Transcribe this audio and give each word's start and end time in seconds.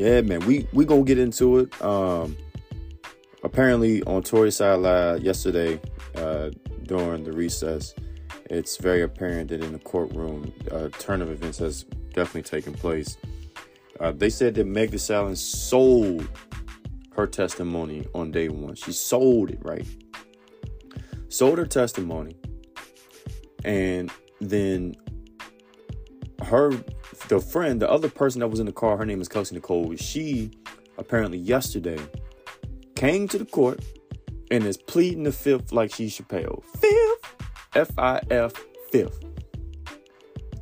Yeah, 0.00 0.22
man, 0.22 0.40
we 0.46 0.66
we 0.72 0.86
gonna 0.86 1.02
get 1.02 1.18
into 1.18 1.58
it. 1.58 1.82
Um, 1.82 2.34
apparently 3.42 4.02
on 4.04 4.22
Tory 4.22 4.50
side 4.50 4.76
live 4.76 5.22
yesterday 5.22 5.78
uh, 6.14 6.48
during 6.84 7.22
the 7.22 7.32
recess, 7.32 7.94
it's 8.46 8.78
very 8.78 9.02
apparent 9.02 9.50
that 9.50 9.62
in 9.62 9.72
the 9.72 9.78
courtroom, 9.78 10.54
a 10.70 10.88
turn 10.88 11.20
of 11.20 11.30
events 11.30 11.58
has 11.58 11.82
definitely 12.14 12.44
taken 12.44 12.72
place. 12.72 13.18
Uh, 14.00 14.10
they 14.12 14.30
said 14.30 14.54
that 14.54 14.66
Meg 14.66 14.90
Thee 14.90 14.96
Stallion 14.96 15.36
sold 15.36 16.26
her 17.14 17.26
testimony 17.26 18.06
on 18.14 18.30
day 18.30 18.48
one. 18.48 18.76
She 18.76 18.92
sold 18.92 19.50
it, 19.50 19.58
right? 19.60 19.86
Sold 21.28 21.58
her 21.58 21.66
testimony, 21.66 22.38
and 23.66 24.10
then 24.40 24.94
her 26.42 26.72
the 27.30 27.40
friend, 27.40 27.80
the 27.80 27.88
other 27.88 28.08
person 28.08 28.40
that 28.40 28.48
was 28.48 28.58
in 28.58 28.66
the 28.66 28.72
car, 28.72 28.96
her 28.96 29.06
name 29.06 29.20
is 29.20 29.28
Kelsey 29.28 29.54
Nicole. 29.54 29.94
She 29.94 30.50
apparently 30.98 31.38
yesterday 31.38 31.98
came 32.96 33.28
to 33.28 33.38
the 33.38 33.44
court 33.44 33.80
and 34.50 34.64
is 34.64 34.76
pleading 34.76 35.22
the 35.22 35.30
fifth 35.30 35.70
like 35.70 35.94
she 35.94 36.08
Chappelle. 36.08 36.64
Fifth, 36.64 37.46
F 37.76 37.90
I 37.96 38.20
F, 38.30 38.52
fifth. 38.90 39.20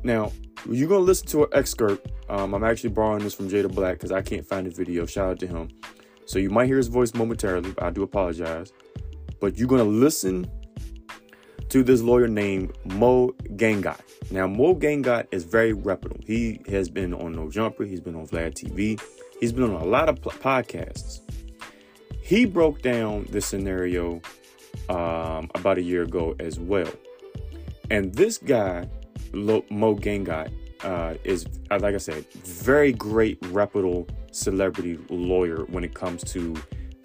Now 0.03 0.31
you're 0.69 0.87
gonna 0.87 1.01
listen 1.01 1.27
to 1.29 1.43
an 1.45 1.49
excerpt. 1.53 2.11
Um, 2.29 2.53
I'm 2.53 2.63
actually 2.63 2.91
borrowing 2.91 3.23
this 3.23 3.33
from 3.33 3.49
Jada 3.49 3.73
Black 3.73 3.95
because 3.95 4.11
I 4.11 4.21
can't 4.21 4.45
find 4.45 4.67
the 4.67 4.69
video. 4.69 5.07
Shout 5.07 5.31
out 5.31 5.39
to 5.39 5.47
him. 5.47 5.69
So 6.27 6.37
you 6.37 6.51
might 6.51 6.67
hear 6.67 6.77
his 6.77 6.87
voice 6.87 7.15
momentarily. 7.15 7.73
I 7.79 7.89
do 7.89 8.03
apologize, 8.03 8.71
but 9.41 9.57
you're 9.57 9.67
gonna 9.67 9.83
listen 9.85 10.47
to 11.69 11.83
this 11.83 12.01
lawyer 12.01 12.27
named 12.27 12.73
Mo 12.85 13.29
Gangat. 13.55 13.99
Now, 14.31 14.47
Mo 14.47 14.75
Gangat 14.75 15.27
is 15.31 15.43
very 15.43 15.73
reputable. 15.73 16.21
He 16.25 16.61
has 16.67 16.89
been 16.89 17.13
on 17.13 17.33
No 17.33 17.49
Jumper, 17.49 17.85
he's 17.85 18.01
been 18.01 18.15
on 18.15 18.27
Vlad 18.27 18.53
TV, 18.53 19.01
he's 19.39 19.51
been 19.51 19.63
on 19.63 19.81
a 19.81 19.85
lot 19.85 20.09
of 20.09 20.19
podcasts. 20.21 21.21
He 22.21 22.45
broke 22.45 22.81
down 22.81 23.27
the 23.31 23.41
scenario 23.41 24.21
um, 24.89 25.49
about 25.55 25.77
a 25.77 25.81
year 25.81 26.03
ago 26.03 26.35
as 26.39 26.59
well. 26.59 26.91
And 27.89 28.13
this 28.13 28.37
guy, 28.37 28.87
Mo 29.33 29.61
Gangat, 29.69 30.51
uh, 30.83 31.15
is, 31.23 31.45
uh, 31.71 31.79
like 31.81 31.95
I 31.95 31.97
said, 31.97 32.25
very 32.33 32.93
great, 32.93 33.37
reputable 33.47 34.07
celebrity 34.31 34.97
lawyer 35.09 35.65
when 35.65 35.83
it 35.83 35.93
comes 35.93 36.23
to 36.25 36.55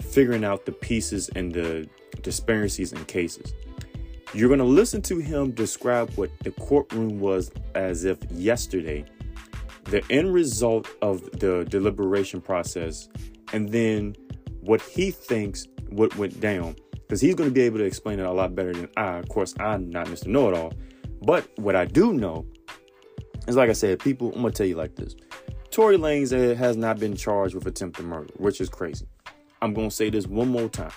figuring 0.00 0.44
out 0.44 0.64
the 0.64 0.72
pieces 0.72 1.28
and 1.34 1.52
the 1.52 1.88
disparities 2.22 2.92
in 2.92 3.04
cases. 3.06 3.52
You're 4.34 4.48
going 4.48 4.58
to 4.58 4.64
listen 4.64 5.00
to 5.02 5.18
him 5.18 5.52
describe 5.52 6.10
what 6.14 6.28
the 6.40 6.50
courtroom 6.50 7.20
was 7.20 7.52
as 7.76 8.04
if 8.04 8.18
yesterday, 8.32 9.04
the 9.84 10.02
end 10.10 10.34
result 10.34 10.88
of 11.02 11.22
the 11.38 11.64
deliberation 11.66 12.40
process, 12.40 13.08
and 13.52 13.68
then 13.68 14.16
what 14.62 14.82
he 14.82 15.12
thinks 15.12 15.68
what 15.90 16.16
went 16.16 16.40
down. 16.40 16.74
Because 16.94 17.20
he's 17.20 17.36
going 17.36 17.48
to 17.48 17.54
be 17.54 17.60
able 17.60 17.78
to 17.78 17.84
explain 17.84 18.18
it 18.18 18.26
a 18.26 18.32
lot 18.32 18.56
better 18.56 18.72
than 18.72 18.88
I. 18.96 19.18
Of 19.18 19.28
course, 19.28 19.54
I'm 19.60 19.88
not 19.88 20.08
Mr. 20.08 20.26
Know 20.26 20.48
It 20.48 20.56
All. 20.56 20.72
But 21.22 21.48
what 21.56 21.76
I 21.76 21.84
do 21.84 22.12
know 22.12 22.44
is, 23.46 23.54
like 23.54 23.70
I 23.70 23.74
said, 23.74 24.00
people, 24.00 24.32
I'm 24.34 24.40
going 24.40 24.52
to 24.52 24.56
tell 24.58 24.66
you 24.66 24.74
like 24.74 24.96
this 24.96 25.14
Tory 25.70 25.96
Lanez 25.96 26.56
has 26.56 26.76
not 26.76 26.98
been 26.98 27.14
charged 27.14 27.54
with 27.54 27.68
attempted 27.68 28.04
murder, 28.04 28.34
which 28.38 28.60
is 28.60 28.68
crazy. 28.68 29.06
I'm 29.62 29.74
going 29.74 29.90
to 29.90 29.94
say 29.94 30.10
this 30.10 30.26
one 30.26 30.48
more 30.48 30.68
time 30.68 30.90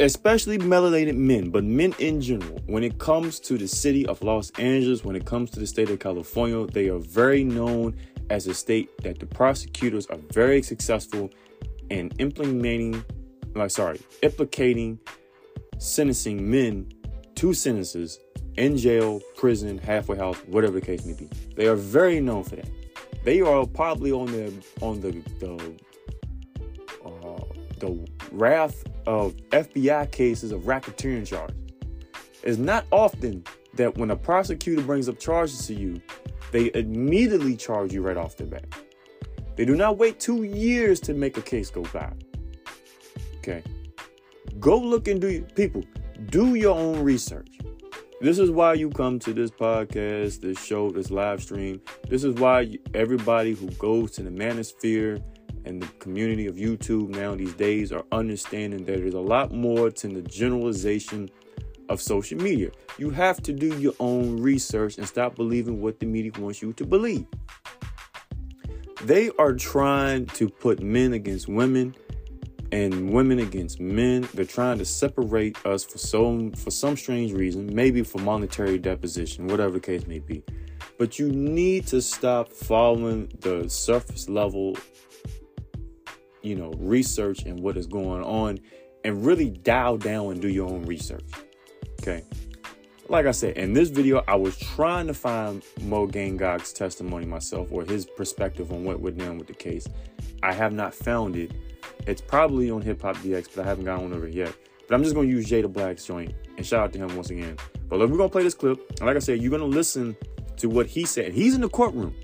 especially 0.00 0.58
melanated 0.58 1.16
men, 1.16 1.50
but 1.50 1.64
men 1.64 1.94
in 1.98 2.20
general, 2.20 2.60
when 2.66 2.82
it 2.82 2.98
comes 2.98 3.38
to 3.40 3.58
the 3.58 3.68
city 3.68 4.06
of 4.06 4.22
Los 4.22 4.50
Angeles, 4.52 5.04
when 5.04 5.16
it 5.16 5.24
comes 5.24 5.50
to 5.50 5.60
the 5.60 5.66
state 5.66 5.90
of 5.90 5.98
California, 5.98 6.66
they 6.66 6.88
are 6.88 6.98
very 6.98 7.44
known 7.44 7.96
as 8.30 8.46
a 8.46 8.54
state 8.54 8.90
that 9.02 9.18
the 9.18 9.26
prosecutors 9.26 10.06
are 10.06 10.18
very 10.32 10.62
successful 10.62 11.30
in 11.90 12.10
implementing, 12.18 13.04
like, 13.54 13.70
sorry, 13.70 14.00
implicating, 14.22 14.98
sentencing 15.78 16.50
men 16.50 16.90
to 17.34 17.52
sentences 17.52 18.18
in 18.56 18.76
jail, 18.76 19.20
prison, 19.36 19.78
halfway 19.78 20.16
house, 20.16 20.36
whatever 20.46 20.74
the 20.74 20.80
case 20.80 21.04
may 21.04 21.14
be. 21.14 21.28
They 21.56 21.66
are 21.66 21.74
very 21.74 22.20
known 22.20 22.44
for 22.44 22.56
that. 22.56 22.70
They 23.24 23.40
are 23.40 23.66
probably 23.66 24.12
on 24.12 24.26
the 24.26 24.52
on 24.80 25.00
the 25.00 25.12
the 25.38 25.54
uh, 27.04 27.44
the 27.78 28.08
wrath 28.32 28.84
of 29.06 29.36
FBI 29.50 30.10
cases 30.10 30.52
of 30.52 30.62
racketeering 30.62 31.26
charges. 31.26 31.56
It's 32.42 32.58
not 32.58 32.86
often 32.90 33.44
that 33.74 33.96
when 33.96 34.10
a 34.10 34.16
prosecutor 34.16 34.82
brings 34.82 35.08
up 35.08 35.18
charges 35.18 35.66
to 35.66 35.74
you, 35.74 36.00
they 36.50 36.70
immediately 36.74 37.56
charge 37.56 37.92
you 37.92 38.02
right 38.02 38.16
off 38.16 38.36
the 38.36 38.44
bat. 38.44 38.66
They 39.56 39.64
do 39.64 39.76
not 39.76 39.98
wait 39.98 40.18
two 40.18 40.44
years 40.44 41.00
to 41.00 41.14
make 41.14 41.36
a 41.36 41.42
case 41.42 41.70
go 41.70 41.82
by. 41.92 42.12
Okay. 43.38 43.62
Go 44.60 44.78
look 44.78 45.08
and 45.08 45.20
do 45.20 45.42
people 45.54 45.82
do 46.26 46.54
your 46.54 46.78
own 46.78 47.02
research. 47.02 47.58
This 48.20 48.38
is 48.38 48.50
why 48.50 48.74
you 48.74 48.88
come 48.88 49.18
to 49.20 49.32
this 49.32 49.50
podcast, 49.50 50.40
this 50.40 50.62
show, 50.62 50.90
this 50.90 51.10
live 51.10 51.42
stream. 51.42 51.80
This 52.08 52.22
is 52.22 52.36
why 52.36 52.78
everybody 52.94 53.54
who 53.54 53.68
goes 53.72 54.12
to 54.12 54.22
the 54.22 54.30
manosphere 54.30 55.20
and 55.72 55.82
the 55.82 55.86
community 55.98 56.46
of 56.46 56.56
YouTube 56.56 57.08
now 57.08 57.34
these 57.34 57.54
days 57.54 57.92
are 57.92 58.04
understanding 58.12 58.84
that 58.84 58.98
there's 58.98 59.14
a 59.14 59.20
lot 59.20 59.52
more 59.52 59.90
to 59.90 60.06
the 60.06 60.20
generalization 60.20 61.30
of 61.88 62.00
social 62.00 62.38
media. 62.38 62.70
You 62.98 63.08
have 63.08 63.42
to 63.42 63.54
do 63.54 63.78
your 63.78 63.94
own 63.98 64.38
research 64.38 64.98
and 64.98 65.08
stop 65.08 65.34
believing 65.34 65.80
what 65.80 65.98
the 65.98 66.04
media 66.04 66.32
wants 66.38 66.60
you 66.60 66.74
to 66.74 66.84
believe. 66.84 67.26
They 69.04 69.30
are 69.38 69.54
trying 69.54 70.26
to 70.26 70.48
put 70.48 70.82
men 70.82 71.14
against 71.14 71.48
women 71.48 71.96
and 72.70 73.10
women 73.10 73.38
against 73.38 73.80
men. 73.80 74.28
They're 74.34 74.44
trying 74.44 74.76
to 74.78 74.84
separate 74.84 75.56
us 75.64 75.84
for 75.84 75.96
some 75.96 76.52
for 76.52 76.70
some 76.70 76.98
strange 76.98 77.32
reason, 77.32 77.74
maybe 77.74 78.02
for 78.02 78.18
monetary 78.18 78.78
deposition, 78.78 79.48
whatever 79.48 79.72
the 79.72 79.80
case 79.80 80.06
may 80.06 80.18
be. 80.18 80.44
But 80.98 81.18
you 81.18 81.32
need 81.32 81.86
to 81.88 82.02
stop 82.02 82.52
following 82.52 83.32
the 83.40 83.68
surface 83.68 84.28
level 84.28 84.76
you 86.42 86.54
know, 86.54 86.72
research 86.78 87.42
and 87.44 87.60
what 87.60 87.76
is 87.76 87.86
going 87.86 88.22
on 88.22 88.60
and 89.04 89.24
really 89.24 89.50
dial 89.50 89.96
down 89.96 90.32
and 90.32 90.42
do 90.42 90.48
your 90.48 90.68
own 90.68 90.82
research. 90.82 91.24
Okay. 92.00 92.24
Like 93.08 93.26
I 93.26 93.32
said, 93.32 93.56
in 93.56 93.72
this 93.72 93.90
video, 93.90 94.22
I 94.26 94.36
was 94.36 94.56
trying 94.56 95.06
to 95.08 95.14
find 95.14 95.62
Mo 95.82 96.06
Gangat's 96.06 96.72
testimony 96.72 97.26
myself 97.26 97.70
or 97.70 97.84
his 97.84 98.06
perspective 98.06 98.72
on 98.72 98.84
what 98.84 99.00
went 99.00 99.18
down 99.18 99.38
with 99.38 99.48
the 99.48 99.54
case. 99.54 99.86
I 100.42 100.52
have 100.52 100.72
not 100.72 100.94
found 100.94 101.36
it. 101.36 101.52
It's 102.06 102.20
probably 102.20 102.70
on 102.70 102.80
Hip 102.82 103.02
Hop 103.02 103.16
DX, 103.16 103.48
but 103.54 103.64
I 103.64 103.68
haven't 103.68 103.84
got 103.84 104.00
one 104.00 104.12
over 104.12 104.26
it 104.26 104.34
yet. 104.34 104.54
But 104.88 104.94
I'm 104.94 105.02
just 105.02 105.14
gonna 105.14 105.28
use 105.28 105.48
Jada 105.48 105.72
Black's 105.72 106.04
joint 106.04 106.34
and 106.56 106.66
shout 106.66 106.84
out 106.84 106.92
to 106.92 106.98
him 106.98 107.14
once 107.14 107.30
again. 107.30 107.56
But 107.88 107.98
look, 107.98 108.10
we're 108.10 108.16
gonna 108.16 108.28
play 108.28 108.42
this 108.42 108.54
clip. 108.54 108.78
And 108.98 109.06
like 109.06 109.16
I 109.16 109.20
said, 109.20 109.42
you're 109.42 109.50
gonna 109.50 109.64
listen 109.64 110.16
to 110.56 110.68
what 110.68 110.86
he 110.86 111.04
said. 111.04 111.32
He's 111.32 111.54
in 111.54 111.60
the 111.60 111.68
courtroom. 111.68 112.14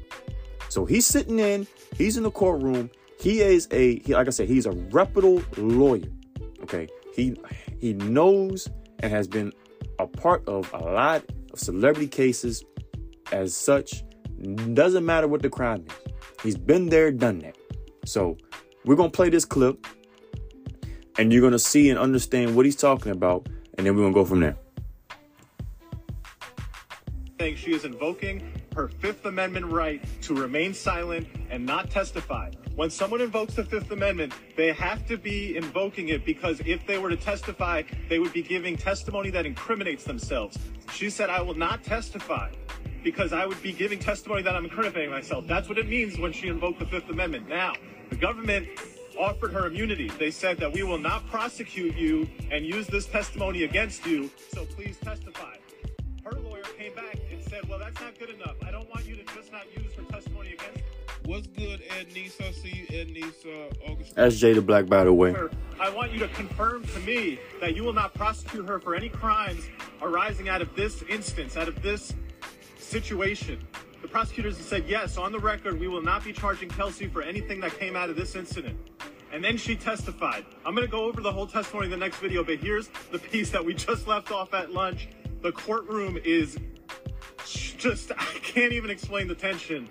So 0.68 0.84
he's 0.84 1.06
sitting 1.06 1.38
in, 1.38 1.66
he's 1.96 2.16
in 2.16 2.22
the 2.22 2.30
courtroom, 2.30 2.90
he 3.20 3.40
is 3.40 3.68
a 3.70 3.98
he, 4.00 4.14
like 4.14 4.26
I 4.26 4.30
said, 4.30 4.48
he's 4.48 4.66
a 4.66 4.72
reputable 4.72 5.42
lawyer. 5.56 6.08
Okay, 6.62 6.88
he 7.14 7.36
he 7.80 7.94
knows 7.94 8.68
and 9.00 9.12
has 9.12 9.26
been 9.26 9.52
a 9.98 10.06
part 10.06 10.46
of 10.48 10.72
a 10.72 10.78
lot 10.78 11.24
of 11.52 11.58
celebrity 11.58 12.08
cases. 12.08 12.64
As 13.30 13.54
such, 13.54 14.04
doesn't 14.72 15.04
matter 15.04 15.28
what 15.28 15.42
the 15.42 15.50
crime 15.50 15.84
is. 15.86 16.12
He's 16.42 16.56
been 16.56 16.88
there, 16.88 17.10
done 17.10 17.40
that. 17.40 17.58
So 18.06 18.38
we're 18.84 18.96
gonna 18.96 19.10
play 19.10 19.28
this 19.28 19.44
clip, 19.44 19.86
and 21.18 21.32
you're 21.32 21.42
gonna 21.42 21.58
see 21.58 21.90
and 21.90 21.98
understand 21.98 22.56
what 22.56 22.64
he's 22.64 22.76
talking 22.76 23.12
about, 23.12 23.46
and 23.76 23.86
then 23.86 23.94
we're 23.94 24.02
gonna 24.02 24.14
go 24.14 24.24
from 24.24 24.40
there. 24.40 24.56
Saying 27.38 27.56
she 27.56 27.74
is 27.74 27.84
invoking 27.84 28.50
her 28.74 28.88
Fifth 28.88 29.26
Amendment 29.26 29.66
right 29.66 30.02
to 30.22 30.34
remain 30.34 30.72
silent 30.72 31.26
and 31.50 31.66
not 31.66 31.90
testify. 31.90 32.50
When 32.78 32.90
someone 32.90 33.20
invokes 33.20 33.54
the 33.54 33.64
Fifth 33.64 33.90
Amendment, 33.90 34.32
they 34.56 34.70
have 34.70 35.04
to 35.08 35.16
be 35.16 35.56
invoking 35.56 36.10
it 36.10 36.24
because 36.24 36.60
if 36.64 36.86
they 36.86 36.96
were 36.96 37.10
to 37.10 37.16
testify, 37.16 37.82
they 38.08 38.20
would 38.20 38.32
be 38.32 38.40
giving 38.40 38.76
testimony 38.76 39.30
that 39.30 39.44
incriminates 39.46 40.04
themselves. 40.04 40.56
She 40.92 41.10
said, 41.10 41.28
I 41.28 41.40
will 41.40 41.56
not 41.56 41.82
testify 41.82 42.52
because 43.02 43.32
I 43.32 43.46
would 43.46 43.60
be 43.64 43.72
giving 43.72 43.98
testimony 43.98 44.42
that 44.42 44.54
I'm 44.54 44.62
incriminating 44.62 45.10
myself. 45.10 45.48
That's 45.48 45.68
what 45.68 45.76
it 45.76 45.88
means 45.88 46.20
when 46.20 46.32
she 46.32 46.46
invoked 46.46 46.78
the 46.78 46.86
Fifth 46.86 47.10
Amendment. 47.10 47.48
Now, 47.48 47.72
the 48.10 48.16
government 48.16 48.68
offered 49.18 49.52
her 49.54 49.66
immunity. 49.66 50.06
They 50.16 50.30
said 50.30 50.58
that 50.58 50.72
we 50.72 50.84
will 50.84 50.98
not 50.98 51.26
prosecute 51.26 51.96
you 51.96 52.30
and 52.52 52.64
use 52.64 52.86
this 52.86 53.06
testimony 53.06 53.64
against 53.64 54.06
you, 54.06 54.30
so 54.52 54.64
please 54.64 54.96
testify. 54.98 55.56
Her 56.24 56.38
lawyer 56.38 56.62
came 56.78 56.94
back 56.94 57.18
and 57.28 57.42
said, 57.42 57.68
well, 57.68 57.80
that's 57.80 58.00
not 58.00 58.16
good 58.20 58.30
enough. 58.30 58.54
I 58.64 58.70
don't 58.70 58.88
want 58.88 59.04
you 59.04 59.16
to 59.16 59.24
just 59.34 59.50
not 59.50 59.64
use 59.76 59.92
her 59.94 60.04
testimony 60.04 60.52
against 60.52 60.76
me. 60.76 60.82
What's 61.28 61.46
good, 61.48 61.82
Ed 61.90 62.06
Nisa? 62.14 62.54
See 62.54 62.86
you, 62.88 62.98
Ed 62.98 63.10
Nisa, 63.10 63.68
August. 63.86 64.14
That's 64.14 64.40
Jada 64.40 64.64
Black, 64.64 64.86
by 64.86 65.04
the 65.04 65.12
way. 65.12 65.34
I 65.78 65.90
want 65.90 66.10
you 66.10 66.18
to 66.20 66.28
confirm 66.28 66.86
to 66.86 67.00
me 67.00 67.38
that 67.60 67.76
you 67.76 67.84
will 67.84 67.92
not 67.92 68.14
prosecute 68.14 68.66
her 68.66 68.80
for 68.80 68.94
any 68.94 69.10
crimes 69.10 69.68
arising 70.00 70.48
out 70.48 70.62
of 70.62 70.74
this 70.74 71.02
instance, 71.02 71.58
out 71.58 71.68
of 71.68 71.82
this 71.82 72.14
situation. 72.78 73.58
The 74.00 74.08
prosecutors 74.08 74.56
have 74.56 74.64
said, 74.64 74.84
yes, 74.88 75.18
on 75.18 75.30
the 75.30 75.38
record, 75.38 75.78
we 75.78 75.86
will 75.86 76.00
not 76.00 76.24
be 76.24 76.32
charging 76.32 76.70
Kelsey 76.70 77.08
for 77.08 77.20
anything 77.20 77.60
that 77.60 77.78
came 77.78 77.94
out 77.94 78.08
of 78.08 78.16
this 78.16 78.34
incident. 78.34 78.78
And 79.30 79.44
then 79.44 79.58
she 79.58 79.76
testified. 79.76 80.46
I'm 80.64 80.74
going 80.74 80.86
to 80.86 80.90
go 80.90 81.04
over 81.04 81.20
the 81.20 81.30
whole 81.30 81.46
testimony 81.46 81.84
in 81.84 81.90
the 81.90 81.98
next 81.98 82.20
video, 82.20 82.42
but 82.42 82.56
here's 82.56 82.88
the 83.12 83.18
piece 83.18 83.50
that 83.50 83.62
we 83.62 83.74
just 83.74 84.08
left 84.08 84.32
off 84.32 84.54
at 84.54 84.72
lunch. 84.72 85.08
The 85.42 85.52
courtroom 85.52 86.18
is 86.24 86.56
just, 87.44 88.12
I 88.18 88.38
can't 88.40 88.72
even 88.72 88.88
explain 88.88 89.28
the 89.28 89.34
tension. 89.34 89.90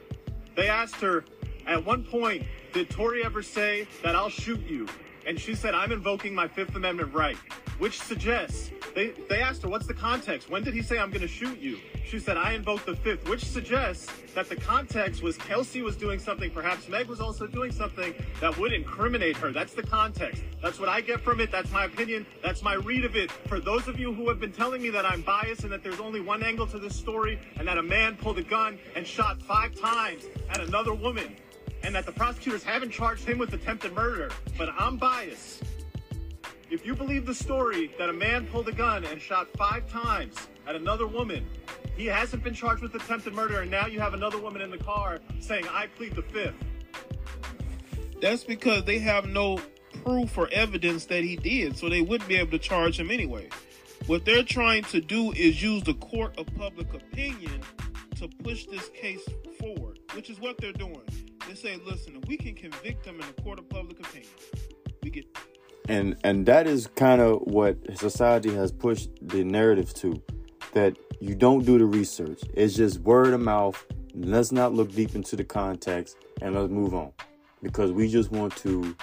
They 0.58 0.70
asked 0.70 0.96
her, 0.96 1.24
at 1.68 1.86
one 1.86 2.04
point, 2.04 2.44
did 2.74 2.90
Tory 2.90 3.24
ever 3.24 3.44
say 3.44 3.88
that 4.04 4.16
I'll 4.16 4.28
shoot 4.28 4.60
you? 4.68 4.88
And 5.28 5.38
she 5.38 5.56
said, 5.56 5.76
I'm 5.76 5.92
invoking 5.92 6.34
my 6.34 6.48
Fifth 6.48 6.74
Amendment 6.76 7.14
right, 7.14 7.36
which 7.80 8.00
suggests 8.00 8.72
they, 8.96 9.10
they 9.30 9.42
asked 9.42 9.62
her, 9.62 9.68
what's 9.68 9.86
the 9.86 9.94
context? 9.94 10.50
When 10.50 10.64
did 10.64 10.74
he 10.74 10.82
say 10.82 10.98
I'm 10.98 11.12
going 11.12 11.22
to 11.22 11.28
shoot 11.28 11.60
you? 11.60 11.78
She 12.06 12.18
said, 12.18 12.38
I 12.38 12.54
invoke 12.54 12.86
the 12.86 12.96
fifth, 12.96 13.28
which 13.30 13.44
suggests 13.44 14.10
that 14.34 14.48
the 14.48 14.56
context 14.56 15.22
was 15.22 15.38
Kelsey 15.38 15.82
was 15.82 15.98
doing 15.98 16.18
something, 16.18 16.50
perhaps 16.50 16.88
Meg 16.88 17.08
was 17.08 17.20
also 17.20 17.46
doing 17.46 17.72
something 17.72 18.16
that 18.40 18.58
would 18.58 18.72
incriminate 18.72 19.36
her. 19.38 19.52
That's 19.52 19.74
the 19.74 19.84
context. 19.84 20.42
That's 20.64 20.80
what 20.80 20.88
I 20.88 21.02
get 21.02 21.20
from 21.20 21.42
it. 21.42 21.52
That's 21.52 21.72
my 21.72 21.86
opinion. 21.86 22.26
That's 22.42 22.64
my 22.64 22.76
read 22.76 23.04
of 23.04 23.18
it. 23.18 23.30
For 23.30 23.60
those 23.60 23.88
of 23.90 24.00
you 24.00 24.14
who 24.14 24.30
have 24.30 24.40
been 24.40 24.54
telling 24.54 24.82
me 24.82 24.90
that 24.92 25.06
I'm 25.06 25.22
biased 25.22 25.64
and 25.64 25.72
that 25.74 25.84
there's 25.84 26.00
only 26.00 26.22
one 26.22 26.42
angle 26.42 26.66
to 26.68 26.80
this 26.80 26.96
story 26.96 27.38
and 27.58 27.68
that 27.68 27.78
a 27.78 27.84
man 27.84 28.16
pulled 28.16 28.40
a 28.40 28.44
gun 28.44 28.80
and 28.96 29.06
shot 29.06 29.42
five 29.42 29.76
times 29.76 30.24
at 30.50 30.62
another 30.62 30.94
woman 30.94 31.36
and 31.88 31.96
that 31.96 32.06
the 32.06 32.12
prosecutors 32.12 32.64
haven't 32.64 32.92
charged 32.92 33.24
him 33.24 33.38
with 33.38 33.54
attempted 33.54 33.94
murder, 33.94 34.30
but 34.58 34.68
I'm 34.78 34.98
biased. 34.98 35.64
If 36.70 36.86
you 36.86 36.94
believe 36.94 37.26
the 37.26 37.34
story 37.34 37.94
that 37.98 38.10
a 38.10 38.14
man 38.14 38.46
pulled 38.48 38.68
a 38.68 38.74
gun 38.74 39.06
and 39.06 39.22
shot 39.22 39.48
five 39.58 39.90
times 39.90 40.36
at 40.68 40.76
another 40.76 41.08
woman, 41.08 41.48
he 41.96 42.06
hasn't 42.08 42.44
been 42.44 42.54
charged 42.54 42.82
with 42.82 42.94
attempted 42.94 43.34
murder, 43.34 43.62
and 43.62 43.72
now 43.72 43.88
you 43.88 44.02
have 44.02 44.14
another 44.14 44.38
woman 44.38 44.62
in 44.62 44.70
the 44.70 44.78
car 44.78 45.20
saying, 45.40 45.66
I 45.70 45.88
plead 45.96 46.14
the 46.14 46.24
fifth. 46.24 46.56
That's 48.20 48.44
because 48.44 48.84
they 48.84 49.00
have 49.00 49.26
no 49.26 49.62
proof 50.04 50.38
or 50.38 50.50
evidence 50.52 51.06
that 51.06 51.24
he 51.24 51.38
did, 51.38 51.78
so 51.78 51.88
they 51.88 52.02
wouldn't 52.02 52.28
be 52.28 52.36
able 52.36 52.52
to 52.52 52.60
charge 52.60 53.00
him 53.00 53.10
anyway. 53.10 53.48
What 54.08 54.26
they're 54.26 54.44
trying 54.44 54.84
to 54.86 55.00
do 55.00 55.32
is 55.32 55.64
use 55.64 55.84
the 55.84 55.94
court 55.94 56.38
of 56.38 56.54
public 56.58 56.94
opinion 56.94 57.62
to 58.18 58.28
push 58.44 58.66
this 58.66 58.90
case 58.90 59.24
forward, 59.58 60.00
which 60.16 60.30
is 60.30 60.42
what 60.42 60.58
they're 60.58 60.74
doing. 60.74 61.02
They 61.48 61.56
say, 61.56 61.80
listen, 61.86 62.20
if 62.22 62.28
we 62.28 62.36
can 62.36 62.56
convict 62.56 63.06
them 63.06 63.22
in 63.22 63.28
the 63.28 63.42
court 63.42 63.60
of 63.60 63.70
public 63.70 64.00
opinion, 64.00 64.30
we 65.02 65.10
get 65.10 65.26
and 65.88 66.18
and 66.24 66.46
that 66.46 66.68
is 66.68 66.88
kind 66.96 67.22
of 67.22 67.42
what 67.44 67.78
society 67.98 68.54
has 68.54 68.72
pushed 68.72 69.10
the 69.22 69.44
narrative 69.44 69.94
to 69.96 70.22
that 70.74 70.98
you 71.22 71.36
don't 71.36 71.66
do 71.66 71.78
the 71.78 71.86
research. 71.86 72.42
It's 72.54 72.76
just 72.76 73.00
word 73.00 73.34
of 73.34 73.40
mouth. 73.40 73.84
Let's 74.14 74.52
not 74.52 74.74
look 74.74 74.92
deep 74.92 75.16
into 75.16 75.36
the 75.36 75.44
context 75.44 76.18
and 76.42 76.56
let's 76.56 76.70
move 76.70 76.94
on. 76.94 77.14
Because 77.64 77.92
we 77.92 78.10
just 78.10 78.32
want 78.32 78.56
to 78.58 78.96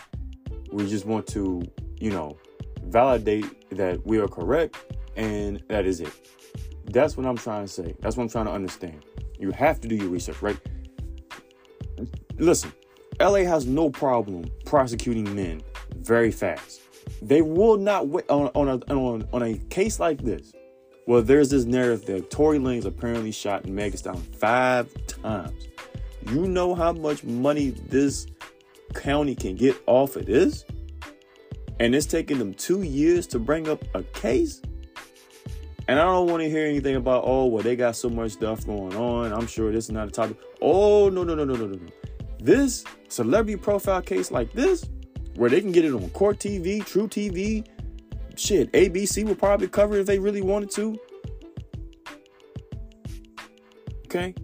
we 0.71 0.87
just 0.87 1.07
want 1.07 1.27
to 1.29 1.63
you 1.99 2.11
know 2.11 2.37
validate 2.83 3.71
that 3.71 4.05
we 4.07 4.19
are 4.19 4.29
correct 4.29 4.77
and 5.17 5.63
that 5.69 5.87
is 5.87 6.01
it. 6.01 6.13
That's 6.91 7.17
what 7.17 7.25
i'm 7.25 7.39
trying 7.39 7.65
to 7.65 7.73
say. 7.73 7.95
That's 8.01 8.19
what 8.19 8.25
i'm 8.25 8.29
trying 8.29 8.47
to 8.47 8.53
understand. 8.53 9.03
You 9.39 9.51
have 9.53 9.81
to 9.81 9.89
do 9.89 9.95
your 9.95 10.09
research 10.09 10.43
right 10.43 10.59
listen 12.39 12.73
la 13.21 13.35
has 13.35 13.67
no 13.67 13.91
problem 13.91 14.51
prosecuting 14.65 15.35
men 15.35 15.63
very 15.97 16.31
fast. 16.31 16.81
They 17.23 17.43
will 17.43 17.77
not 17.77 18.09
wait 18.09 18.29
on, 18.29 18.49
on, 18.55 18.69
a, 18.69 18.93
on, 18.93 19.29
on 19.33 19.43
a 19.43 19.59
case 19.71 20.01
like 20.01 20.23
this. 20.23 20.53
Well, 21.07 21.23
there's 21.23 21.51
this 21.51 21.65
narrative 21.65 22.07
that 22.07 22.31
Tory 22.31 22.59
Lanez 22.59 22.87
apparently 22.87 23.31
shot 23.31 23.67
Megan 23.67 23.99
Stallion 23.99 24.23
five 24.23 24.89
times. 25.07 25.69
You 26.31 26.47
know 26.47 26.75
how 26.75 26.93
much 26.93 27.25
money 27.25 27.71
this 27.71 28.27
county 28.95 29.35
can 29.35 29.57
get 29.57 29.77
off 29.87 30.17
of 30.17 30.27
this? 30.27 30.65
And 31.79 31.95
it's 31.95 32.07
taking 32.07 32.39
them 32.39 32.55
two 32.55 32.83
years 32.83 33.27
to 33.29 33.39
bring 33.39 33.69
up 33.69 33.83
a 33.95 34.03
case? 34.03 34.63
And 35.87 36.01
I 36.01 36.05
don't 36.05 36.31
want 36.31 36.43
to 36.43 36.49
hear 36.49 36.67
anything 36.67 36.97
about, 36.97 37.25
oh, 37.27 37.47
well, 37.47 37.63
they 37.63 37.77
got 37.77 37.97
so 37.97 38.09
much 38.09 38.33
stuff 38.33 38.65
going 38.65 38.97
on. 38.97 39.33
I'm 39.35 39.47
sure 39.47 39.71
this 39.71 39.85
is 39.85 39.91
not 39.91 40.09
a 40.09 40.11
topic. 40.11 40.39
Oh, 40.63 41.11
no, 41.11 41.25
no, 41.25 41.35
no, 41.35 41.45
no, 41.45 41.55
no, 41.55 41.67
no, 41.67 41.77
no. 41.77 41.93
This 42.45 42.85
celebrity 43.09 43.57
profile 43.57 44.03
case 44.03 44.31
like 44.31 44.53
this 44.53 44.85
where 45.37 45.49
they 45.49 45.63
can 45.63 45.73
get 45.73 45.87
it 45.87 45.95
on 45.95 46.11
Court 46.11 46.39
TV, 46.39 46.81
truTV, 46.83 47.67
Shit, 48.37 48.71
ABC 48.73 49.25
will 49.25 49.35
probably 49.35 49.67
cover 49.69 49.97
if 49.97 50.07
they 50.07 50.19
really 50.19 50.43
wanted 50.43 50.71
to. 50.73 50.99
Okay? 54.07 54.35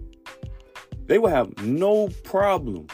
They 1.05 1.19
will 1.19 1.29
have 1.29 1.55
no 1.63 2.07
problem 2.23 2.87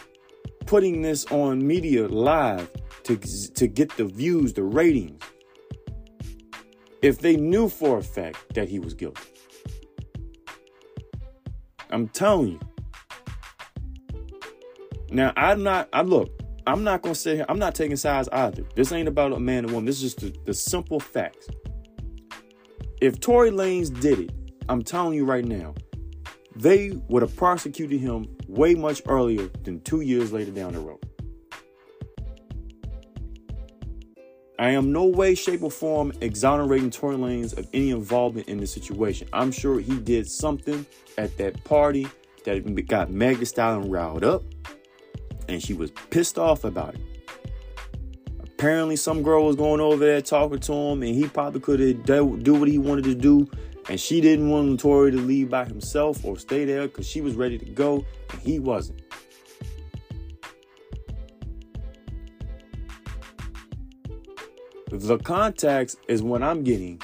putting 0.66 1.02
this 1.04 1.26
on 1.28 1.66
media 1.66 2.08
live 2.10 2.70
to, 3.04 3.16
to 3.16 3.68
get 3.68 3.96
the 3.96 4.04
views, 4.04 4.54
the 4.54 4.64
ratings, 4.64 5.24
if 7.02 7.20
they 7.20 7.38
knew 7.38 7.70
for 7.70 8.00
a 8.00 8.04
fact 8.04 8.56
that 8.56 8.68
he 8.68 8.80
was 8.80 8.94
guilty. 8.94 9.22
I'm 11.92 12.10
telling 12.10 12.50
you. 12.50 12.60
Now, 15.10 15.34
I'm 15.36 15.64
not, 15.64 15.90
I 15.94 16.02
look, 16.02 16.30
I'm 16.68 16.84
not 16.84 17.02
gonna 17.02 17.16
say 17.16 17.44
I'm 17.48 17.60
not 17.60 17.76
taking 17.76 17.96
sides 17.96 18.28
either. 18.32 18.64
This 18.76 18.92
ain't 18.92 19.08
about 19.08 19.32
a 19.32 19.40
man 19.40 19.64
and 19.64 19.72
woman. 19.72 19.86
This 19.86 20.04
is 20.04 20.14
just 20.14 20.20
the, 20.20 20.38
the 20.46 20.54
simple 20.54 21.00
facts. 21.00 21.48
If 23.00 23.22
Tory 23.22 23.52
Lanez 23.52 23.98
did 24.02 24.20
it, 24.20 24.32
I'm 24.68 24.84
telling 24.84 25.14
you 25.14 25.24
right 25.24 25.46
now, 25.46 25.76
they 26.58 26.92
would 27.08 27.22
have 27.22 27.36
prosecuted 27.36 28.02
him 28.02 28.36
way 28.48 28.76
much 28.76 29.02
earlier 29.08 29.48
than 29.64 29.80
two 29.82 30.02
years 30.02 30.34
later 30.34 30.52
down 30.52 30.74
the 30.74 30.80
road. 30.80 31.00
I 34.60 34.72
am 34.72 34.92
no 34.92 35.06
way, 35.06 35.36
shape, 35.36 35.62
or 35.62 35.72
form 35.72 36.12
exonerating 36.20 36.90
Tory 36.90 37.16
Lanez 37.16 37.56
of 37.56 37.68
any 37.74 37.92
involvement 37.92 38.50
in 38.50 38.58
the 38.58 38.68
situation. 38.68 39.30
I'm 39.32 39.52
sure 39.52 39.80
he 39.80 40.00
did 40.00 40.30
something 40.30 40.86
at 41.18 41.38
that 41.38 41.64
party 41.64 42.08
that 42.44 42.88
got 42.88 43.10
Thee 43.10 43.46
Stallion 43.46 43.90
riled 43.90 44.24
up 44.24 44.44
and 45.48 45.62
she 45.62 45.74
was 45.74 45.92
pissed 46.10 46.38
off 46.38 46.64
about 46.64 46.96
it. 46.96 47.02
Apparently, 48.42 48.96
some 48.96 49.22
girl 49.22 49.46
was 49.46 49.56
going 49.56 49.80
over 49.80 50.04
there 50.04 50.22
talking 50.22 50.60
to 50.60 50.74
him, 50.74 51.04
and 51.04 51.14
he 51.14 51.28
probably 51.28 51.60
could 51.60 51.80
have 51.80 52.44
do 52.44 52.54
what 52.56 52.68
he 52.68 52.78
wanted 52.78 53.04
to 53.06 53.16
do. 53.16 53.48
And 53.90 54.00
she 54.00 54.20
didn't 54.20 54.50
want 54.50 54.80
Tory 54.80 55.12
to 55.12 55.18
leave 55.18 55.50
by 55.50 55.64
himself 55.64 56.26
or 56.26 56.38
stay 56.38 56.66
there 56.66 56.88
because 56.88 57.08
she 57.08 57.22
was 57.22 57.36
ready 57.36 57.58
to 57.58 57.66
go, 57.66 58.04
and 58.32 58.42
he 58.42 58.60
wasn't. 58.60 59.02
The 64.90 65.18
context 65.20 66.00
is 66.08 66.24
what 66.24 66.42
I'm 66.42 66.64
getting 66.64 67.02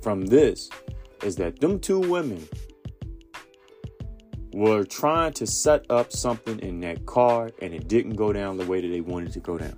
from 0.00 0.26
this 0.26 0.70
is 1.22 1.36
that 1.36 1.60
them 1.60 1.78
two 1.78 2.00
women 2.00 2.48
were 4.56 4.84
trying 4.84 5.34
to 5.34 5.46
set 5.46 5.84
up 5.90 6.10
something 6.10 6.58
in 6.60 6.80
that 6.80 7.04
car 7.04 7.50
and 7.60 7.74
it 7.74 7.88
didn't 7.88 8.14
go 8.14 8.32
down 8.32 8.56
the 8.56 8.64
way 8.64 8.80
that 8.80 8.88
they 8.88 9.02
wanted 9.02 9.30
to 9.30 9.38
go 9.38 9.58
down. 9.58 9.76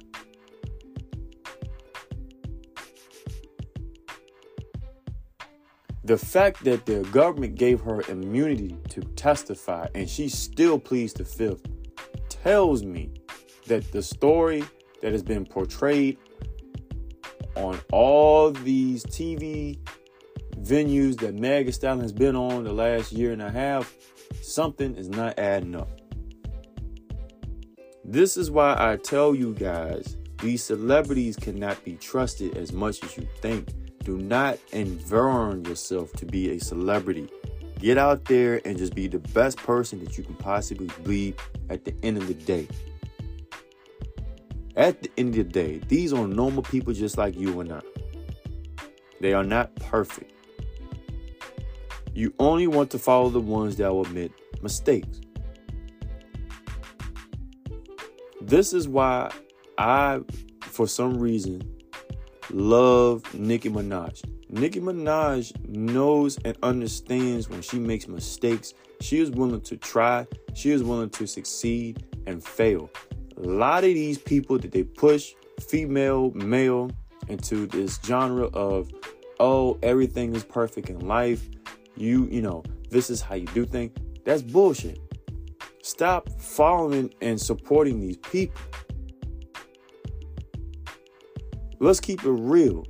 The 6.04 6.16
fact 6.16 6.62
that 6.62 6.86
the 6.86 7.00
government 7.10 7.56
gave 7.56 7.80
her 7.80 8.02
immunity 8.08 8.78
to 8.90 9.00
testify 9.00 9.88
and 9.96 10.08
she 10.08 10.28
still 10.28 10.78
pleads 10.78 11.12
the 11.12 11.24
fifth 11.24 11.66
tells 12.28 12.84
me 12.84 13.10
that 13.66 13.90
the 13.90 14.00
story 14.00 14.62
that 15.02 15.10
has 15.10 15.24
been 15.24 15.44
portrayed 15.44 16.18
on 17.56 17.80
all 17.90 18.52
these 18.52 19.02
TV 19.06 19.76
venues 20.68 21.18
that 21.20 21.40
Thee 21.40 21.72
Stallion 21.72 22.02
has 22.02 22.12
been 22.12 22.36
on 22.36 22.64
the 22.64 22.72
last 22.72 23.10
year 23.12 23.32
and 23.32 23.40
a 23.40 23.50
half 23.50 23.94
something 24.42 24.94
is 24.96 25.08
not 25.08 25.38
adding 25.38 25.74
up. 25.74 25.88
This 28.04 28.36
is 28.36 28.50
why 28.50 28.74
I 28.78 28.96
tell 28.96 29.34
you 29.34 29.54
guys 29.54 30.16
these 30.42 30.62
celebrities 30.62 31.36
cannot 31.36 31.82
be 31.84 31.94
trusted 31.94 32.56
as 32.56 32.72
much 32.72 33.02
as 33.02 33.16
you 33.16 33.26
think. 33.40 33.68
Do 34.04 34.16
not 34.18 34.58
environ 34.72 35.64
yourself 35.64 36.12
to 36.14 36.26
be 36.26 36.50
a 36.50 36.60
celebrity. 36.60 37.28
Get 37.78 37.98
out 37.98 38.24
there 38.24 38.60
and 38.64 38.78
just 38.78 38.94
be 38.94 39.06
the 39.06 39.18
best 39.18 39.58
person 39.58 40.02
that 40.04 40.16
you 40.16 40.24
can 40.24 40.34
possibly 40.36 40.90
be 41.04 41.34
at 41.70 41.84
the 41.84 41.94
end 42.02 42.16
of 42.16 42.26
the 42.26 42.34
day. 42.34 42.68
At 44.76 45.02
the 45.02 45.10
end 45.18 45.30
of 45.30 45.34
the 45.34 45.44
day, 45.44 45.80
these 45.88 46.12
are 46.12 46.26
normal 46.26 46.62
people 46.62 46.92
just 46.92 47.18
like 47.18 47.38
you 47.38 47.60
and 47.60 47.72
I. 47.72 47.80
They 49.20 49.32
are 49.32 49.44
not 49.44 49.74
perfect. 49.76 50.37
You 52.14 52.34
only 52.38 52.66
want 52.66 52.90
to 52.90 52.98
follow 52.98 53.28
the 53.30 53.40
ones 53.40 53.76
that 53.76 53.92
will 53.92 54.02
admit 54.02 54.32
mistakes. 54.62 55.20
This 58.40 58.72
is 58.72 58.88
why 58.88 59.30
I, 59.76 60.20
for 60.62 60.88
some 60.88 61.18
reason, 61.18 61.62
love 62.50 63.22
Nicki 63.34 63.68
Minaj. 63.68 64.24
Nicki 64.50 64.80
Minaj 64.80 65.52
knows 65.68 66.38
and 66.44 66.56
understands 66.62 67.48
when 67.50 67.60
she 67.60 67.78
makes 67.78 68.08
mistakes. 68.08 68.72
She 69.00 69.20
is 69.20 69.30
willing 69.30 69.60
to 69.62 69.76
try, 69.76 70.26
she 70.54 70.70
is 70.70 70.82
willing 70.82 71.10
to 71.10 71.26
succeed 71.26 72.04
and 72.26 72.42
fail. 72.42 72.90
A 73.36 73.40
lot 73.40 73.84
of 73.84 73.94
these 73.94 74.18
people 74.18 74.58
that 74.58 74.72
they 74.72 74.82
push, 74.82 75.34
female, 75.60 76.30
male, 76.32 76.90
into 77.28 77.66
this 77.66 78.00
genre 78.04 78.46
of, 78.46 78.90
oh, 79.38 79.78
everything 79.82 80.34
is 80.34 80.42
perfect 80.42 80.88
in 80.88 81.06
life. 81.06 81.48
You, 81.98 82.28
you 82.30 82.42
know, 82.42 82.62
this 82.90 83.10
is 83.10 83.20
how 83.20 83.34
you 83.34 83.46
do 83.46 83.66
things. 83.66 83.92
That's 84.24 84.42
bullshit. 84.42 84.98
Stop 85.82 86.28
following 86.40 87.12
and 87.20 87.40
supporting 87.40 88.00
these 88.00 88.18
people. 88.18 88.60
Let's 91.80 92.00
keep 92.00 92.24
it 92.24 92.30
real. 92.30 92.84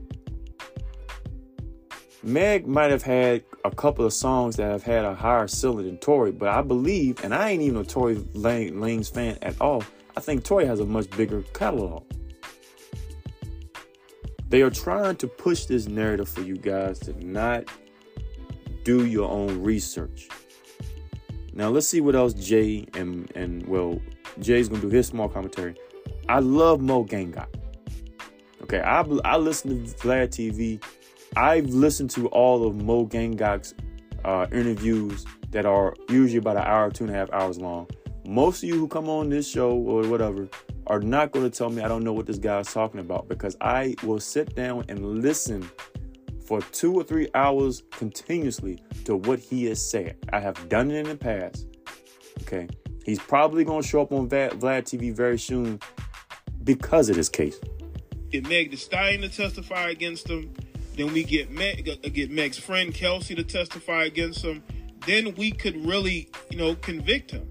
Meg 2.23 2.67
might 2.67 2.91
have 2.91 3.03
had 3.03 3.45
a 3.65 3.71
couple 3.71 4.05
of 4.05 4.13
songs 4.13 4.57
that 4.57 4.71
have 4.71 4.83
had 4.83 5.05
a 5.05 5.15
higher 5.15 5.47
ceiling 5.47 5.87
than 5.87 5.99
Tory, 5.99 6.33
but 6.33 6.49
I 6.49 6.63
believe, 6.63 7.23
and 7.23 7.35
I 7.35 7.51
ain't 7.51 7.63
even 7.63 7.81
a 7.81 7.85
Tory 7.85 8.17
Lanez 8.17 9.13
fan 9.13 9.39
at 9.43 9.61
all, 9.61 9.85
I 10.17 10.21
think 10.21 10.43
Tory 10.43 10.67
has 10.67 10.81
a 10.81 10.85
much 10.85 11.09
bigger 11.11 11.43
catalog. 11.55 12.05
They 14.49 14.63
are 14.63 14.71
trying 14.71 15.17
to 15.17 15.29
push 15.29 15.67
this 15.67 15.87
narrative 15.87 16.29
for 16.29 16.41
you 16.41 16.57
guys 16.57 16.99
to 17.01 17.13
not 17.25 17.65
do 18.89 19.05
your 19.05 19.31
own 19.31 19.63
research. 19.63 20.31
Now 21.53 21.69
let's 21.69 21.87
see 21.87 22.01
what 22.01 22.15
else 22.15 22.33
Jay 22.33 22.87
and 22.95 23.31
and 23.35 23.67
well 23.67 24.01
Jay's 24.39 24.71
gonna 24.71 24.81
do 24.81 24.89
his 24.89 25.07
small 25.07 25.29
commentary. 25.29 25.75
I 26.27 26.39
love 26.39 26.81
Mo 26.81 27.05
Gangat. 27.05 27.49
Okay, 28.63 28.81
I 28.81 29.03
I 29.27 29.37
listen 29.37 29.85
to 29.85 29.95
Vlad 29.97 30.29
TV. 30.29 30.83
I've 31.37 31.67
listened 31.67 32.09
to 32.13 32.29
all 32.29 32.67
of 32.67 32.77
Mo 32.77 33.05
Gangat's 33.05 33.75
uh, 34.25 34.47
interviews 34.53 35.27
that 35.51 35.67
are 35.67 35.95
usually 36.09 36.39
about 36.39 36.57
an 36.57 36.63
hour, 36.65 36.91
two 36.91 37.05
and 37.05 37.15
a 37.15 37.17
half 37.19 37.31
hours 37.31 37.59
long. 37.59 37.87
Most 38.27 38.63
of 38.63 38.71
you 38.71 38.79
who 38.79 38.89
come 38.89 39.11
on 39.11 39.29
this 39.29 39.47
show 39.47 39.73
or 39.73 40.09
whatever 40.09 40.49
are 40.87 41.01
not 41.01 41.33
going 41.33 41.45
to 41.51 41.55
tell 41.55 41.69
me 41.69 41.83
I 41.83 41.89
don't 41.89 42.05
know 42.05 42.15
what 42.15 42.25
this 42.25 42.39
guy 42.39 42.59
is 42.61 42.73
talking 42.73 43.01
about 43.01 43.29
because 43.29 43.55
I 43.61 43.97
will 44.03 44.21
sit 44.21 44.55
down 44.57 44.87
and 44.89 45.21
listen 45.21 45.69
for 46.49 46.63
two 46.73 46.95
or 46.95 47.05
three 47.05 47.29
hours 47.35 47.83
continuously 47.91 48.83
to 49.05 49.15
what 49.15 49.39
he 49.39 49.67
has 49.67 49.87
said. 49.87 50.17
I 50.33 50.41
have 50.41 50.71
done 50.71 50.91
it 50.91 51.01
in 51.01 51.09
the 51.11 51.15
past. 51.15 51.67
Okay. 52.41 52.67
He's 53.05 53.19
probably 53.19 53.65
going 53.65 53.83
to 53.83 53.87
show 53.87 54.01
up 54.01 54.13
on 54.13 54.31
Vlad, 54.31 54.53
Vlad 54.53 54.85
TV 54.85 55.15
very 55.15 55.39
soon 55.39 55.79
because 56.65 57.11
of 57.11 57.17
this 57.17 57.29
case. 57.29 57.61
Get 58.31 58.49
Meg 58.49 58.71
Thee 58.71 58.77
Stallion 58.79 59.21
to 59.21 59.29
testify 59.29 59.91
against 59.91 60.31
him. 60.31 60.55
Then 60.97 61.13
we 61.13 61.23
get 61.23 61.51
Meg, 61.51 61.87
uh, 61.87 62.09
get 62.09 62.31
Meg's 62.31 62.59
friend 62.59 62.95
Kelsey 62.95 63.35
to 63.35 63.45
testify 63.45 64.05
against 64.05 64.43
him. 64.43 64.63
Then 65.07 65.35
we 65.37 65.53
could 65.53 65.77
really, 65.85 66.31
you 66.49 66.57
know, 66.57 66.75
convict 66.77 67.31
him. 67.31 67.51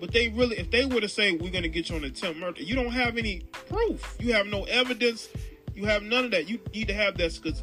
But 0.00 0.12
they 0.12 0.30
really, 0.30 0.58
if 0.58 0.68
they 0.72 0.84
were 0.84 1.00
to 1.00 1.08
say 1.08 1.30
we're 1.30 1.52
going 1.52 1.62
to 1.62 1.68
get 1.68 1.90
you 1.90 1.94
on 1.96 2.02
attempt 2.02 2.40
murder, 2.40 2.60
you 2.60 2.74
don't 2.74 2.90
have 2.90 3.18
any 3.18 3.42
proof. 3.68 4.16
You 4.18 4.32
have 4.32 4.46
no 4.48 4.64
evidence. 4.64 5.28
You 5.74 5.84
have 5.86 6.02
none 6.02 6.24
of 6.24 6.30
that. 6.32 6.48
You 6.48 6.58
need 6.74 6.88
to 6.88 6.94
have 6.94 7.16
that 7.18 7.38
because 7.40 7.62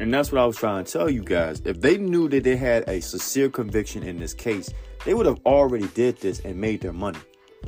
And 0.00 0.14
that's 0.14 0.32
what 0.32 0.40
I 0.40 0.46
was 0.46 0.56
trying 0.56 0.82
to 0.82 0.90
tell 0.90 1.10
you 1.10 1.22
guys. 1.22 1.60
If 1.66 1.82
they 1.82 1.98
knew 1.98 2.26
that 2.30 2.42
they 2.42 2.56
had 2.56 2.88
a 2.88 3.02
sincere 3.02 3.50
conviction 3.50 4.02
in 4.02 4.18
this 4.18 4.32
case, 4.32 4.72
they 5.04 5.12
would 5.12 5.26
have 5.26 5.38
already 5.44 5.88
did 5.88 6.16
this 6.16 6.40
and 6.40 6.58
made 6.58 6.80
their 6.80 6.94
money. 6.94 7.18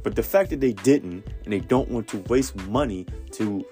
But 0.02 0.16
the 0.16 0.22
fact 0.22 0.48
that 0.48 0.60
they 0.60 0.72
didn't 0.72 1.26
and 1.44 1.52
they 1.52 1.60
don't 1.60 1.90
want 1.90 2.08
to 2.08 2.18
waste 2.30 2.56
money 2.68 3.04
to 3.32 3.62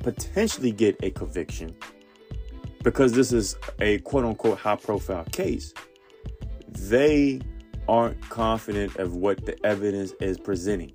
potentially 0.00 0.72
get 0.72 0.96
a 1.04 1.10
conviction 1.12 1.76
because 2.82 3.12
this 3.12 3.32
is 3.32 3.56
a 3.78 3.98
quote 3.98 4.24
unquote 4.24 4.58
high 4.58 4.74
profile 4.74 5.24
case, 5.30 5.72
they 6.66 7.40
aren't 7.88 8.20
confident 8.28 8.96
of 8.96 9.14
what 9.14 9.46
the 9.46 9.56
evidence 9.64 10.14
is 10.20 10.36
presenting. 10.36 10.92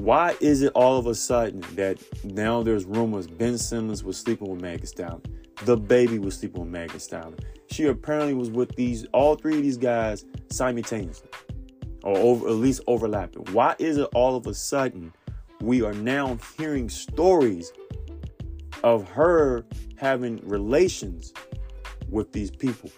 Why 0.00 0.36
is 0.40 0.62
it 0.62 0.72
all 0.74 0.98
of 0.98 1.06
a 1.06 1.14
sudden 1.14 1.62
that 1.74 1.98
now 2.22 2.62
there's 2.62 2.84
rumors 2.84 3.26
Ben 3.26 3.56
Simmons 3.56 4.04
was 4.04 4.18
sleeping 4.18 4.48
with 4.48 4.60
Megan 4.60 4.86
Stallion? 4.86 5.22
DaBaby 5.56 6.18
was 6.18 6.36
sleeping 6.36 6.60
with 6.60 6.70
Megan 6.70 7.00
Stallion. 7.00 7.38
She 7.70 7.86
apparently 7.86 8.34
was 8.34 8.50
with 8.50 8.76
these 8.76 9.06
all 9.12 9.36
three 9.36 9.56
of 9.56 9.62
these 9.62 9.78
guys 9.78 10.26
simultaneously, 10.50 11.30
or 12.04 12.16
over, 12.16 12.46
at 12.46 12.54
least 12.54 12.82
overlapping. 12.86 13.44
Why 13.52 13.74
is 13.78 13.96
it 13.96 14.08
all 14.14 14.36
of 14.36 14.46
a 14.46 14.54
sudden 14.54 15.12
we 15.62 15.82
are 15.82 15.94
now 15.94 16.38
hearing 16.58 16.88
stories 16.90 17.72
of 18.84 19.08
her 19.08 19.64
having 19.96 20.36
relations 20.46 21.32
with 22.10 22.32
these 22.32 22.50
people. 22.50 22.90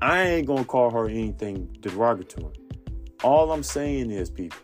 I 0.00 0.22
ain't 0.22 0.46
gonna 0.46 0.64
call 0.64 0.90
her 0.90 1.08
anything 1.08 1.76
derogatory. 1.80 2.54
All 3.22 3.52
I'm 3.52 3.62
saying 3.62 4.10
is, 4.10 4.30
people, 4.30 4.58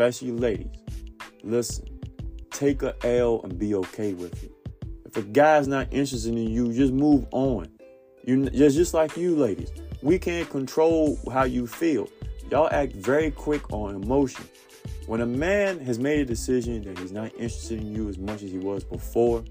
especially 0.00 0.32
ladies, 0.32 0.78
listen, 1.42 1.86
take 2.50 2.82
a 2.82 2.94
L 3.06 3.42
and 3.44 3.58
be 3.58 3.74
okay 3.74 4.14
with 4.14 4.42
it. 4.42 4.50
If 5.04 5.16
a 5.18 5.22
guy's 5.22 5.68
not 5.68 5.88
interested 5.90 6.32
in 6.32 6.48
you, 6.48 6.72
just 6.72 6.92
move 6.92 7.26
on. 7.32 7.68
You 8.24 8.48
just 8.48 8.76
just 8.76 8.94
like 8.94 9.16
you, 9.18 9.36
ladies. 9.36 9.70
We 10.02 10.18
can't 10.18 10.48
control 10.48 11.18
how 11.30 11.44
you 11.44 11.66
feel. 11.66 12.08
Y'all 12.50 12.70
act 12.72 12.94
very 12.94 13.30
quick 13.30 13.70
on 13.72 14.02
emotion. 14.02 14.48
When 15.06 15.20
a 15.20 15.26
man 15.26 15.78
has 15.80 15.98
made 15.98 16.20
a 16.20 16.24
decision 16.24 16.82
that 16.84 16.98
he's 16.98 17.12
not 17.12 17.34
interested 17.34 17.80
in 17.80 17.94
you 17.94 18.08
as 18.08 18.16
much 18.16 18.42
as 18.42 18.50
he 18.50 18.58
was 18.58 18.84
before, 18.84 19.44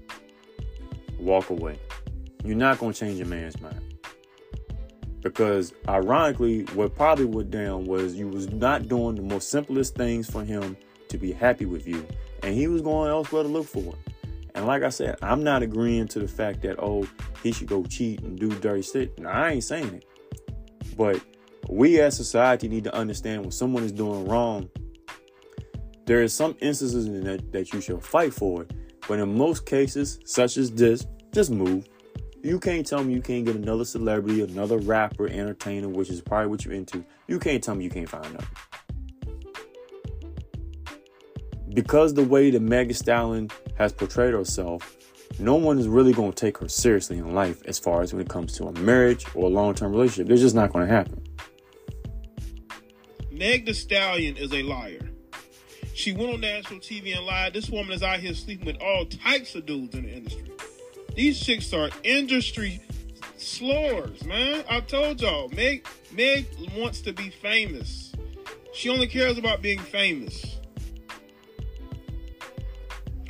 walk 1.20 1.50
away. 1.50 1.78
You're 2.44 2.56
not 2.56 2.80
going 2.80 2.92
to 2.92 2.98
change 2.98 3.20
a 3.20 3.24
man's 3.24 3.60
mind. 3.60 3.89
Because 5.22 5.74
ironically, 5.88 6.62
what 6.74 6.94
probably 6.94 7.26
went 7.26 7.50
down 7.50 7.84
was 7.84 8.14
you 8.14 8.28
was 8.28 8.50
not 8.50 8.88
doing 8.88 9.16
the 9.16 9.22
most 9.22 9.50
simplest 9.50 9.94
things 9.94 10.28
for 10.28 10.44
him 10.44 10.76
to 11.08 11.18
be 11.18 11.32
happy 11.32 11.66
with 11.66 11.86
you. 11.86 12.06
And 12.42 12.54
he 12.54 12.66
was 12.68 12.80
going 12.82 13.10
elsewhere 13.10 13.42
to 13.42 13.48
look 13.48 13.66
for 13.66 13.80
it. 13.80 14.14
And 14.54 14.66
like 14.66 14.82
I 14.82 14.88
said, 14.88 15.16
I'm 15.22 15.44
not 15.44 15.62
agreeing 15.62 16.08
to 16.08 16.18
the 16.18 16.28
fact 16.28 16.62
that, 16.62 16.76
oh, 16.78 17.06
he 17.42 17.52
should 17.52 17.68
go 17.68 17.84
cheat 17.84 18.20
and 18.22 18.38
do 18.38 18.48
dirty 18.48 18.82
shit. 18.82 19.18
No, 19.18 19.28
I 19.28 19.52
ain't 19.52 19.64
saying 19.64 19.94
it. 19.94 20.04
But 20.96 21.20
we 21.68 22.00
as 22.00 22.16
society 22.16 22.68
need 22.68 22.84
to 22.84 22.94
understand 22.94 23.42
when 23.42 23.52
someone 23.52 23.84
is 23.84 23.92
doing 23.92 24.26
wrong, 24.26 24.68
there 26.06 26.22
is 26.22 26.32
some 26.32 26.56
instances 26.60 27.06
in 27.06 27.22
that, 27.24 27.52
that 27.52 27.72
you 27.72 27.80
should 27.80 28.02
fight 28.02 28.34
for 28.34 28.62
it, 28.62 28.72
but 29.06 29.20
in 29.20 29.36
most 29.36 29.66
cases, 29.66 30.18
such 30.24 30.56
as 30.56 30.72
this, 30.72 31.06
just 31.32 31.50
move. 31.50 31.88
You 32.42 32.58
can't 32.58 32.86
tell 32.86 33.04
me 33.04 33.12
you 33.12 33.20
can't 33.20 33.44
get 33.44 33.54
another 33.54 33.84
celebrity, 33.84 34.42
another 34.42 34.78
rapper, 34.78 35.28
entertainer, 35.28 35.88
which 35.88 36.08
is 36.08 36.22
probably 36.22 36.46
what 36.48 36.64
you're 36.64 36.72
into. 36.72 37.04
You 37.26 37.38
can't 37.38 37.62
tell 37.62 37.74
me 37.74 37.84
you 37.84 37.90
can't 37.90 38.08
find 38.08 38.24
another. 38.24 38.46
Because 41.74 42.14
the 42.14 42.24
way 42.24 42.50
that 42.50 42.60
Megan 42.60 42.94
Stallion 42.94 43.50
has 43.76 43.92
portrayed 43.92 44.32
herself, 44.32 44.96
no 45.38 45.54
one 45.56 45.78
is 45.78 45.86
really 45.86 46.14
going 46.14 46.32
to 46.32 46.36
take 46.36 46.56
her 46.58 46.68
seriously 46.68 47.18
in 47.18 47.34
life 47.34 47.62
as 47.66 47.78
far 47.78 48.00
as 48.00 48.12
when 48.12 48.22
it 48.22 48.28
comes 48.28 48.54
to 48.54 48.64
a 48.64 48.72
marriage 48.80 49.26
or 49.34 49.44
a 49.44 49.48
long 49.48 49.74
term 49.74 49.92
relationship. 49.92 50.28
They're 50.28 50.36
just 50.38 50.54
not 50.54 50.72
going 50.72 50.88
to 50.88 50.92
happen. 50.92 51.22
Meg 53.30 53.66
Thee 53.66 53.74
Stallion 53.74 54.36
is 54.38 54.52
a 54.52 54.62
liar. 54.62 55.10
She 55.94 56.12
went 56.12 56.32
on 56.32 56.40
national 56.40 56.80
TV 56.80 57.14
and 57.14 57.26
lied. 57.26 57.52
This 57.52 57.68
woman 57.68 57.92
is 57.92 58.02
out 58.02 58.20
here 58.20 58.32
sleeping 58.32 58.66
with 58.66 58.80
all 58.80 59.04
types 59.04 59.54
of 59.54 59.66
dudes 59.66 59.94
in 59.94 60.04
the 60.04 60.10
industry. 60.10 60.50
These 61.14 61.40
chicks 61.40 61.72
are 61.72 61.90
industry 62.02 62.80
slurs, 63.36 64.24
man. 64.24 64.64
I 64.68 64.80
told 64.80 65.20
y'all, 65.20 65.48
Meg 65.50 65.86
Meg 66.12 66.46
wants 66.76 67.00
to 67.02 67.12
be 67.12 67.30
famous. 67.30 68.12
She 68.72 68.88
only 68.88 69.06
cares 69.06 69.38
about 69.38 69.62
being 69.62 69.78
famous. 69.78 70.58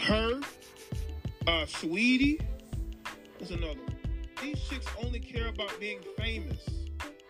Her, 0.00 0.40
uh, 1.46 1.66
Saweetie, 1.66 2.40
is 3.40 3.50
another 3.50 3.80
one. 3.80 3.96
These 4.42 4.60
chicks 4.68 4.87
only 5.02 5.20
care 5.20 5.49
about 5.49 5.72
being 5.78 6.00
famous 6.16 6.58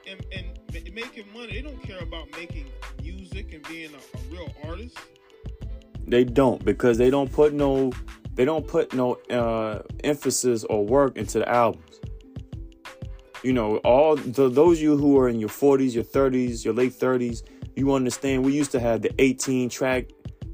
and, 0.07 0.25
and 0.33 0.47
making 0.95 1.33
money. 1.33 1.53
They 1.53 1.63
don't 1.63 1.83
care 1.83 2.01
about 2.01 2.31
making 2.33 2.67
music 3.03 3.53
and 3.53 3.67
being 3.69 3.91
a, 3.93 4.19
a 4.19 4.21
real 4.33 4.53
artist. 4.65 4.99
They 6.07 6.25
don't 6.25 6.65
because 6.65 6.99
they 6.99 7.11
don't 7.11 7.33
put 7.33 7.53
no 7.53 7.93
they 8.41 8.47
don't 8.47 8.67
put 8.67 8.95
no 8.95 9.17
uh, 9.29 9.83
emphasis 10.03 10.65
or 10.65 10.83
work 10.83 11.19
into 11.19 11.41
the 11.41 11.47
albums. 11.47 12.01
You 13.43 13.53
know, 13.53 13.77
all 13.85 14.17
the, 14.17 14.49
those 14.49 14.79
of 14.79 14.83
you 14.83 14.97
who 14.97 15.19
are 15.19 15.29
in 15.29 15.39
your 15.39 15.51
40s, 15.51 15.95
your 15.95 16.05
30s, 16.05 16.65
your 16.65 16.73
late 16.73 16.95
30s, 16.95 17.43
you 17.77 17.93
understand 17.93 18.43
we 18.43 18.55
used 18.55 18.73
to 18.73 18.81
have 18.81 19.03
the 19.03 19.13
18 19.21 19.69
track, 19.69 20.07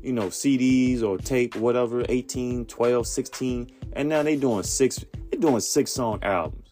you 0.03 0.13
know, 0.13 0.27
CDs 0.27 1.05
or 1.05 1.17
tape, 1.17 1.55
whatever, 1.55 2.05
18, 2.09 2.65
12, 2.65 3.07
16, 3.07 3.71
and 3.93 4.09
now 4.09 4.21
they 4.25 4.35
doing 4.35 4.65
six, 4.65 5.05
they're 5.31 5.39
doing 5.39 5.61
six 5.61 5.93
song 5.93 6.19
albums, 6.25 6.69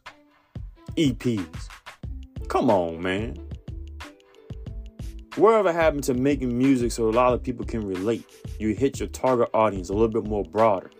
EPs. 0.97 1.69
Come 2.49 2.71
on, 2.71 3.01
man. 3.01 3.39
whatever 5.37 5.73
happened 5.73 6.03
to 6.03 6.15
making 6.15 6.59
music 6.59 6.91
so 6.91 7.09
a 7.09 7.11
lot 7.11 7.35
of 7.35 7.41
people 7.41 7.65
can 7.65 7.87
relate? 7.87 8.27
You 8.59 8.75
hit 8.75 9.01
your 9.01 9.09
target 9.09 9.51
audience 9.53 9.89
a 9.89 9.93
little 9.93 10.09
bit 10.09 10.25
more 10.25 10.45
broader. 10.45 10.91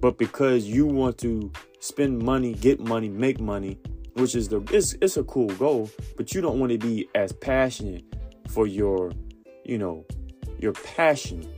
But 0.00 0.18
because 0.18 0.66
you 0.66 0.86
want 0.86 1.18
to 1.18 1.50
spend 1.80 2.22
money, 2.22 2.54
get 2.54 2.80
money, 2.80 3.08
make 3.08 3.40
money, 3.40 3.78
which 4.14 4.34
is 4.34 4.48
the 4.48 4.62
it's, 4.70 4.94
it's 5.00 5.16
a 5.16 5.24
cool 5.24 5.48
goal, 5.48 5.90
but 6.16 6.34
you 6.34 6.40
don't 6.40 6.58
want 6.58 6.72
to 6.72 6.78
be 6.78 7.08
as 7.14 7.32
passionate 7.32 8.04
for 8.48 8.66
your, 8.66 9.12
you 9.64 9.78
know, 9.78 10.04
your 10.58 10.72
passion. 10.72 11.48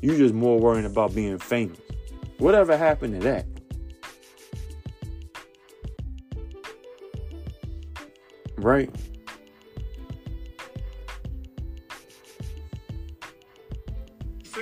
You're 0.00 0.16
just 0.16 0.34
more 0.34 0.58
worrying 0.58 0.86
about 0.86 1.14
being 1.14 1.38
famous. 1.38 1.78
Whatever 2.38 2.76
happened 2.76 3.20
to 3.20 3.20
that? 3.20 3.46
Right? 8.56 8.90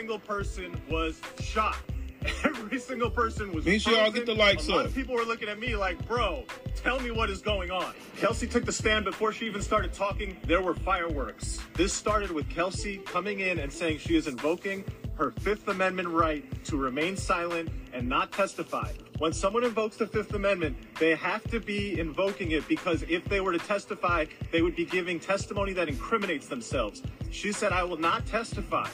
Single 0.06 0.20
person 0.20 0.80
was 0.88 1.20
shot. 1.40 1.76
Every 2.44 2.78
single 2.78 3.10
person 3.10 3.52
was. 3.52 3.64
Make 3.66 3.80
sure 3.80 3.92
y'all 3.94 4.12
get 4.12 4.24
the 4.24 4.36
likes 4.36 4.68
A 4.68 4.70
lot 4.70 4.80
up. 4.82 4.86
of 4.86 4.94
people 4.94 5.16
were 5.16 5.24
looking 5.24 5.48
at 5.48 5.58
me 5.58 5.74
like, 5.74 6.06
bro, 6.06 6.44
tell 6.76 7.00
me 7.00 7.10
what 7.10 7.28
is 7.28 7.42
going 7.42 7.72
on. 7.72 7.92
Kelsey 8.16 8.46
took 8.46 8.64
the 8.64 8.70
stand 8.70 9.04
before 9.04 9.32
she 9.32 9.46
even 9.46 9.60
started 9.60 9.92
talking. 9.92 10.36
There 10.44 10.62
were 10.62 10.76
fireworks. 10.76 11.58
This 11.74 11.92
started 11.92 12.30
with 12.30 12.48
Kelsey 12.48 12.98
coming 12.98 13.40
in 13.40 13.58
and 13.58 13.72
saying 13.72 13.98
she 13.98 14.14
is 14.14 14.28
invoking 14.28 14.84
her 15.16 15.30
Fifth 15.40 15.68
Amendment 15.68 16.08
right 16.08 16.44
to 16.64 16.76
remain 16.76 17.16
silent 17.16 17.70
and 17.92 18.08
not 18.08 18.32
testify. 18.32 18.92
When 19.18 19.32
someone 19.32 19.64
invokes 19.64 19.96
the 19.96 20.06
Fifth 20.06 20.34
Amendment, 20.34 20.76
they 20.98 21.14
have 21.14 21.42
to 21.50 21.58
be 21.58 21.98
invoking 21.98 22.50
it 22.50 22.68
because 22.68 23.02
if 23.08 23.24
they 23.24 23.40
were 23.40 23.52
to 23.52 23.58
testify, 23.58 24.26
they 24.52 24.60
would 24.60 24.76
be 24.76 24.84
giving 24.84 25.18
testimony 25.18 25.72
that 25.72 25.88
incriminates 25.88 26.48
themselves. 26.48 27.02
She 27.30 27.52
said, 27.52 27.72
I 27.72 27.82
will 27.82 27.96
not 27.96 28.26
testify 28.26 28.88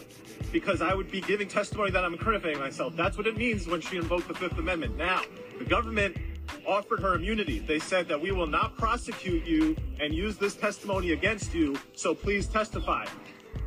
because 0.53 0.81
I 0.81 0.95
would 0.95 1.11
be 1.11 1.21
giving 1.21 1.49
testimony 1.49 1.91
that 1.91 2.05
I'm 2.05 2.13
incriminating 2.13 2.61
myself. 2.61 2.95
That's 2.97 3.17
what 3.17 3.27
it 3.27 3.37
means 3.37 3.67
when 3.67 3.81
she 3.81 3.97
invoked 3.97 4.29
the 4.29 4.35
Fifth 4.35 4.59
Amendment. 4.59 4.97
Now, 4.97 5.23
the 5.59 5.65
government 5.65 6.17
offered 6.67 7.01
her 7.01 7.15
immunity. 7.15 7.59
They 7.59 7.79
said 7.79 8.07
that 8.09 8.21
we 8.21 8.31
will 8.31 8.47
not 8.47 8.77
prosecute 8.77 9.45
you 9.45 9.77
and 10.01 10.15
use 10.15 10.37
this 10.37 10.55
testimony 10.55 11.13
against 11.13 11.55
you, 11.55 11.77
so 11.95 12.15
please 12.15 12.47
testify. 12.47 13.07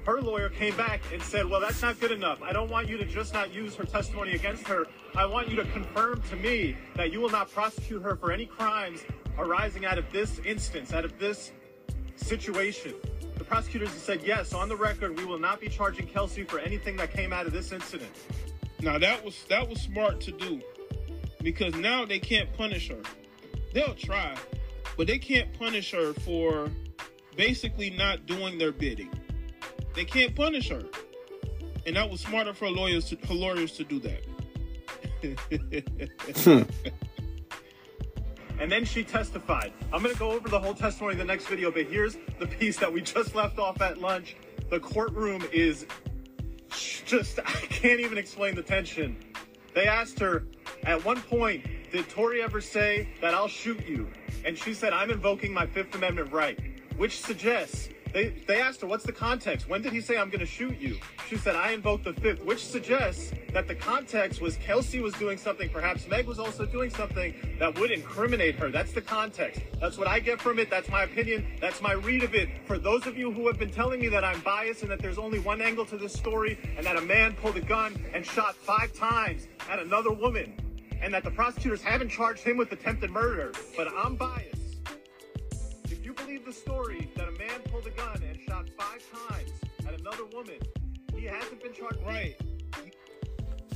Her 0.06 0.22
lawyer 0.22 0.50
came 0.50 0.78
back 0.78 1.02
and 1.12 1.22
said, 1.22 1.48
Well, 1.48 1.60
that's 1.60 1.82
not 1.82 2.00
good 2.00 2.12
enough. 2.12 2.42
I 2.44 2.54
don't 2.54 2.70
want 2.70 2.88
you 2.88 2.98
to 2.98 3.06
just 3.06 3.34
not 3.34 3.52
use 3.52 3.76
her 3.76 3.86
testimony 3.86 4.34
against 4.34 4.68
her. 4.68 4.86
I 5.16 5.26
want 5.26 5.50
you 5.50 5.56
to 5.56 5.66
confirm 5.66 6.22
to 6.30 6.36
me 6.36 6.78
that 6.96 7.12
you 7.12 7.20
will 7.20 7.30
not 7.30 7.52
prosecute 7.52 8.04
her 8.04 8.16
for 8.16 8.32
any 8.32 8.46
crimes 8.46 9.04
arising 9.40 9.86
out 9.86 9.98
of 9.98 10.06
this 10.12 10.40
instance, 10.40 10.94
out 10.94 11.06
of 11.06 11.18
this 11.18 11.52
situation. 12.18 12.94
The 13.38 13.44
prosecutors 13.44 13.90
said, 13.90 14.22
Yes, 14.24 14.54
on 14.54 14.70
the 14.70 14.76
record, 14.76 15.18
we 15.18 15.26
will 15.26 15.40
not 15.40 15.60
be 15.60 15.70
charging 15.70 16.06
Kelsey 16.06 16.44
for 16.44 16.60
anything 16.60 16.96
that 16.98 17.12
came 17.12 17.34
out 17.34 17.48
of 17.48 17.54
this 17.54 17.72
incident. 17.72 18.12
Now 18.82 19.00
that 19.00 19.26
was 19.26 19.44
that 19.50 19.68
was 19.68 19.82
smart 19.82 20.22
to 20.22 20.32
do 20.32 20.62
because 21.42 21.74
now 21.76 22.06
they 22.06 22.20
can't 22.20 22.54
punish 22.54 22.90
her. 22.90 23.02
They'll 23.74 23.96
try, 23.96 24.36
but 24.98 25.08
they 25.08 25.18
can't 25.18 25.52
punish 25.58 25.92
her 25.92 26.14
for 26.14 26.70
basically 27.36 27.90
not 27.90 28.28
doing 28.28 28.60
their 28.60 28.72
bidding. 28.72 29.10
They 29.96 30.06
can't 30.06 30.36
punish 30.36 30.70
her, 30.70 30.84
and 31.86 31.96
that 31.96 32.10
was 32.10 32.22
smarter 32.22 32.54
for 32.54 32.70
lawyers 32.70 33.06
to, 33.10 33.18
for 33.18 33.34
lawyers 33.34 33.72
to 33.74 33.84
do 33.84 34.00
that. 34.00 34.24
Hmm. 36.44 36.62
And 38.60 38.72
then 38.72 38.86
she 38.86 39.04
testified. 39.04 39.74
I'm 39.92 40.02
going 40.02 40.14
to 40.14 40.20
go 40.20 40.32
over 40.32 40.48
the 40.48 40.60
whole 40.60 40.74
testimony 40.74 41.14
in 41.14 41.20
the 41.20 41.26
next 41.26 41.48
video, 41.48 41.72
but 41.72 41.88
here's 41.88 42.18
the 42.40 42.48
piece 42.48 42.78
that 42.78 42.92
we 42.92 43.02
just 43.02 43.36
left 43.36 43.60
off 43.60 43.82
at 43.82 44.00
lunch. 44.00 44.38
The 44.70 44.80
courtroom 44.80 45.44
is 45.52 45.86
just, 47.06 47.40
I 47.46 47.52
can't 47.52 48.00
even 48.00 48.18
explain 48.18 48.56
the 48.56 48.64
tension. 48.64 49.18
They 49.74 49.88
asked 49.88 50.20
her, 50.20 50.46
at 50.84 51.04
one 51.04 51.22
point, 51.22 51.66
did 51.92 52.08
Tory 52.10 52.42
ever 52.42 52.62
say 52.62 53.10
that 53.22 53.34
I'll 53.34 53.50
shoot 53.50 53.86
you? 53.86 54.10
And 54.46 54.58
she 54.58 54.74
said, 54.74 54.94
I'm 54.94 55.12
invoking 55.12 55.54
my 55.54 55.68
Fifth 55.68 55.94
Amendment 55.96 56.32
right, 56.32 56.58
which 56.96 57.20
suggests. 57.20 57.90
They, 58.16 58.30
they 58.48 58.62
asked 58.62 58.80
her, 58.80 58.88
what's 58.88 59.04
the 59.04 59.12
context? 59.12 59.68
When 59.68 59.82
did 59.82 59.92
he 59.92 60.00
say, 60.00 60.18
I'm 60.18 60.30
going 60.30 60.40
to 60.40 60.46
shoot 60.46 60.80
you? 60.80 60.98
She 61.28 61.36
said, 61.36 61.58
I 61.58 61.72
invoked 61.72 62.06
the 62.06 62.14
fifth, 62.14 62.42
which 62.46 62.66
suggests 62.66 63.34
that 63.52 63.68
the 63.68 63.76
context 63.76 64.40
was 64.40 64.56
Kelsey 64.56 65.02
was 65.02 65.14
doing 65.16 65.38
something, 65.38 65.68
perhaps 65.68 66.08
Meg 66.08 66.26
was 66.26 66.40
also 66.40 66.66
doing 66.66 66.90
something 66.90 67.36
that 67.60 67.78
would 67.78 67.92
incriminate 67.92 68.56
her. 68.56 68.72
That's 68.72 68.94
the 68.94 69.02
context. 69.02 69.60
That's 69.82 69.98
what 69.98 70.08
I 70.08 70.22
get 70.22 70.40
from 70.40 70.60
it. 70.60 70.70
That's 70.70 70.88
my 70.88 71.04
opinion. 71.04 71.46
That's 71.60 71.82
my 71.82 71.92
read 71.92 72.24
of 72.24 72.34
it. 72.34 72.48
For 72.66 72.78
those 72.78 73.06
of 73.06 73.18
you 73.18 73.34
who 73.34 73.48
have 73.48 73.60
been 73.60 73.70
telling 73.70 74.00
me 74.00 74.08
that 74.08 74.24
I'm 74.24 74.40
biased 74.40 74.84
and 74.84 74.92
that 74.92 75.00
there's 75.00 75.18
only 75.18 75.40
one 75.40 75.62
angle 75.62 75.86
to 75.88 75.98
this 75.98 76.14
story 76.14 76.58
and 76.78 76.86
that 76.86 76.96
a 76.96 77.02
man 77.02 77.34
pulled 77.34 77.58
a 77.58 77.62
gun 77.62 78.02
and 78.14 78.26
shot 78.26 78.56
five 78.56 78.94
times 78.94 79.50
at 79.70 79.80
another 79.80 80.14
woman 80.14 80.56
and 81.02 81.14
that 81.14 81.26
the 81.26 81.32
prosecutors 81.32 81.82
haven't 81.82 82.08
charged 82.08 82.44
him 82.44 82.56
with 82.56 82.72
attempted 82.72 83.10
murder, 83.10 83.52
but 83.76 83.90
I'm 83.94 84.16
biased. 84.16 84.56
If 85.92 86.04
you 86.06 86.14
believe 86.14 86.46
the 86.46 86.54
story 86.54 87.12
that 87.16 87.28
a 87.28 87.32
pulled 87.76 87.88
a 87.88 87.98
gun 87.98 88.24
and 88.24 88.40
shot 88.48 88.70
five 88.78 89.04
times 89.12 89.52
at 89.86 90.00
another 90.00 90.26
woman, 90.34 90.60
he 91.14 91.26
hasn't 91.26 91.62
been 91.62 91.74
charged. 91.74 92.00
right. 92.06 92.36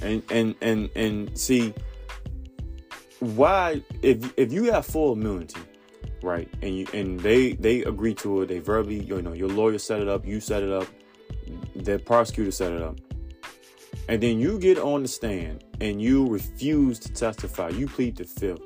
and 0.02 0.24
and 0.32 0.56
and 0.62 0.90
and 0.96 1.38
see 1.38 1.74
why 3.20 3.84
if 4.02 4.32
if 4.38 4.54
you 4.54 4.72
have 4.72 4.86
full 4.86 5.12
immunity 5.14 5.60
right 6.24 6.48
and 6.62 6.78
you 6.78 6.88
and 6.94 7.20
they 7.20 7.54
they 7.54 7.84
agree 7.84 8.14
to 8.14 8.42
it 8.42 8.48
they 8.48 8.60
verbally 8.60 9.04
you 9.04 9.22
know 9.22 9.34
your 9.34 9.50
lawyer 9.50 9.78
set 9.78 10.00
it 10.02 10.08
up 10.08 10.26
you 10.26 10.40
set 10.40 10.64
it 10.64 10.72
up 10.72 10.88
the 11.76 12.00
prosecutor 12.00 12.52
set 12.52 12.72
it 12.72 12.82
up 12.82 12.98
and 14.08 14.24
then 14.24 14.40
you 14.40 14.58
get 14.58 14.78
on 14.78 15.02
the 15.02 15.08
stand 15.08 15.66
and 15.82 16.02
you 16.02 16.26
refuse 16.28 16.98
to 17.00 17.12
testify 17.12 17.68
you 17.68 17.88
plead 17.88 18.16
the 18.16 18.24
fifth 18.24 18.62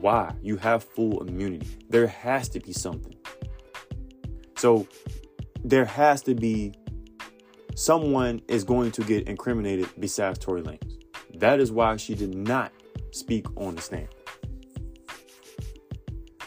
why 0.00 0.34
you 0.42 0.58
have 0.58 0.84
full 0.84 1.22
immunity 1.26 1.66
there 1.88 2.06
has 2.06 2.50
to 2.50 2.60
be 2.60 2.72
something 2.72 3.14
so 4.60 4.86
there 5.64 5.86
has 5.86 6.20
to 6.22 6.34
be 6.34 6.74
someone 7.74 8.42
is 8.46 8.62
going 8.62 8.90
to 8.90 9.02
get 9.02 9.26
incriminated 9.26 9.88
besides 9.98 10.38
Tory 10.38 10.60
Lanez. 10.60 10.98
That 11.36 11.60
is 11.60 11.72
why 11.72 11.96
she 11.96 12.14
did 12.14 12.34
not 12.34 12.70
speak 13.10 13.46
on 13.56 13.74
the 13.74 13.80
stand. 13.80 14.08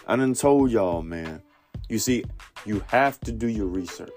I 0.05 0.15
done 0.15 0.35
told 0.35 0.69
y'all, 0.69 1.01
man. 1.01 1.41
You 1.89 1.97
see, 1.97 2.23
you 2.65 2.83
have 2.87 3.19
to 3.21 3.31
do 3.31 3.47
your 3.47 3.65
research. 3.65 4.11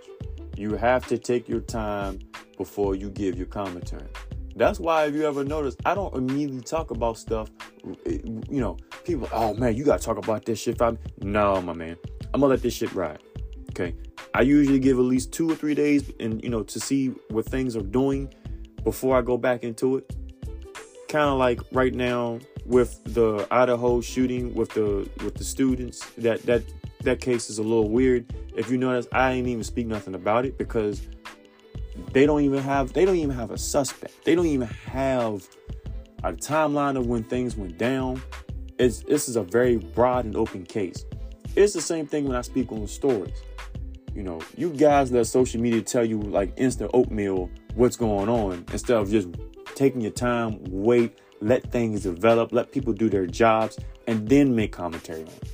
You 0.58 0.74
have 0.74 1.06
to 1.06 1.16
take 1.16 1.48
your 1.48 1.60
time 1.60 2.18
before 2.58 2.94
you 2.96 3.08
give 3.08 3.38
your 3.38 3.46
commentary. 3.46 4.08
That's 4.56 4.78
why, 4.78 5.06
if 5.06 5.14
you 5.14 5.26
ever 5.26 5.42
notice, 5.42 5.74
I 5.86 5.94
don't 5.94 6.14
immediately 6.14 6.60
talk 6.60 6.90
about 6.90 7.16
stuff. 7.16 7.50
You 8.04 8.60
know, 8.60 8.76
people, 9.04 9.28
oh 9.32 9.54
man, 9.54 9.74
you 9.74 9.84
gotta 9.84 10.02
talk 10.02 10.18
about 10.18 10.44
this 10.44 10.58
shit. 10.58 10.78
No, 11.22 11.62
my 11.62 11.72
man, 11.72 11.96
I'm 12.34 12.42
gonna 12.42 12.52
let 12.52 12.62
this 12.62 12.74
shit 12.74 12.92
ride. 12.92 13.22
Okay, 13.78 13.94
I 14.32 14.40
usually 14.40 14.78
give 14.78 14.98
at 14.98 15.04
least 15.04 15.32
two 15.32 15.50
or 15.50 15.54
three 15.54 15.74
days, 15.74 16.10
and 16.18 16.42
you 16.42 16.48
know, 16.48 16.62
to 16.62 16.80
see 16.80 17.08
what 17.28 17.44
things 17.44 17.76
are 17.76 17.82
doing 17.82 18.32
before 18.84 19.18
I 19.18 19.20
go 19.20 19.36
back 19.36 19.64
into 19.64 19.98
it. 19.98 20.16
Kind 21.10 21.28
of 21.28 21.36
like 21.36 21.60
right 21.72 21.92
now 21.92 22.38
with 22.64 22.98
the 23.04 23.46
Idaho 23.50 24.00
shooting 24.00 24.54
with 24.54 24.70
the 24.70 25.06
with 25.22 25.34
the 25.34 25.44
students. 25.44 26.06
That 26.16 26.42
that 26.44 26.62
that 27.02 27.20
case 27.20 27.50
is 27.50 27.58
a 27.58 27.62
little 27.62 27.90
weird. 27.90 28.24
If 28.56 28.70
you 28.70 28.78
notice, 28.78 29.06
I 29.12 29.32
ain't 29.32 29.46
even 29.46 29.62
speak 29.62 29.86
nothing 29.86 30.14
about 30.14 30.46
it 30.46 30.56
because 30.56 31.06
they 32.12 32.24
don't 32.24 32.40
even 32.40 32.62
have 32.62 32.94
they 32.94 33.04
don't 33.04 33.16
even 33.16 33.36
have 33.36 33.50
a 33.50 33.58
suspect. 33.58 34.24
They 34.24 34.34
don't 34.34 34.46
even 34.46 34.68
have 34.68 35.46
a 36.24 36.32
timeline 36.32 36.96
of 36.96 37.08
when 37.08 37.24
things 37.24 37.58
went 37.58 37.76
down. 37.76 38.22
It's 38.78 39.00
this 39.00 39.28
is 39.28 39.36
a 39.36 39.42
very 39.42 39.76
broad 39.76 40.24
and 40.24 40.34
open 40.34 40.64
case. 40.64 41.04
It's 41.56 41.74
the 41.74 41.82
same 41.82 42.06
thing 42.06 42.26
when 42.26 42.38
I 42.38 42.40
speak 42.40 42.72
on 42.72 42.86
stories. 42.86 43.36
You 44.16 44.22
know, 44.22 44.40
you 44.56 44.70
guys 44.70 45.12
let 45.12 45.26
social 45.26 45.60
media 45.60 45.82
tell 45.82 46.02
you 46.02 46.18
like 46.18 46.54
instant 46.56 46.90
oatmeal 46.94 47.50
what's 47.74 47.96
going 47.96 48.30
on 48.30 48.64
instead 48.72 48.96
of 48.96 49.10
just 49.10 49.28
taking 49.74 50.00
your 50.00 50.10
time, 50.10 50.58
wait, 50.70 51.18
let 51.42 51.70
things 51.70 52.04
develop, 52.04 52.50
let 52.50 52.72
people 52.72 52.94
do 52.94 53.10
their 53.10 53.26
jobs, 53.26 53.78
and 54.06 54.26
then 54.26 54.56
make 54.56 54.72
commentary 54.72 55.20
on 55.20 55.28
it. 55.28 55.48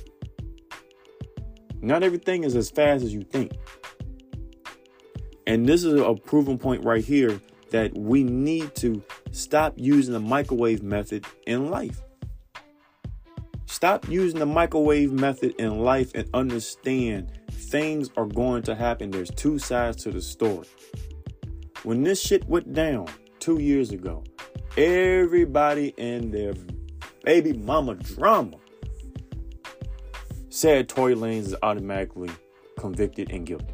Not 1.81 2.03
everything 2.03 2.45
is 2.45 2.55
as 2.55 2.69
fast 2.69 3.03
as 3.03 3.13
you 3.13 3.23
think. 3.23 3.51
And 5.45 5.67
this 5.67 5.83
is 5.83 5.99
a 5.99 6.15
proven 6.15 6.57
point 6.57 6.85
right 6.85 7.03
here 7.03 7.41
that 7.71 7.97
we 7.97 8.23
need 8.23 8.75
to 8.75 9.03
stop 9.31 9.73
using 9.75 10.13
the 10.13 10.21
microwave 10.21 10.81
method 10.81 11.25
in 11.45 11.69
life. 11.69 12.01
Stop 13.65 14.07
using 14.07 14.39
the 14.39 14.45
microwave 14.45 15.11
method 15.11 15.53
in 15.59 15.79
life 15.79 16.13
and 16.15 16.29
understand 16.33 17.29
things 17.73 18.11
are 18.17 18.27
going 18.27 18.61
to 18.61 18.75
happen. 18.75 19.09
There's 19.09 19.31
two 19.31 19.57
sides 19.57 20.03
to 20.03 20.11
the 20.11 20.21
story. 20.21 20.67
When 21.81 22.03
this 22.03 22.21
shit 22.21 22.47
went 22.47 22.71
down 22.71 23.07
two 23.39 23.59
years 23.59 23.89
ago, 23.89 24.23
everybody 24.77 25.87
in 25.97 26.29
their 26.29 26.53
baby 27.23 27.53
mama 27.53 27.95
drama 27.95 28.57
said 30.49 30.87
Tory 30.87 31.15
Lanez 31.15 31.47
is 31.47 31.55
automatically 31.63 32.29
convicted 32.77 33.31
and 33.31 33.43
guilty. 33.43 33.73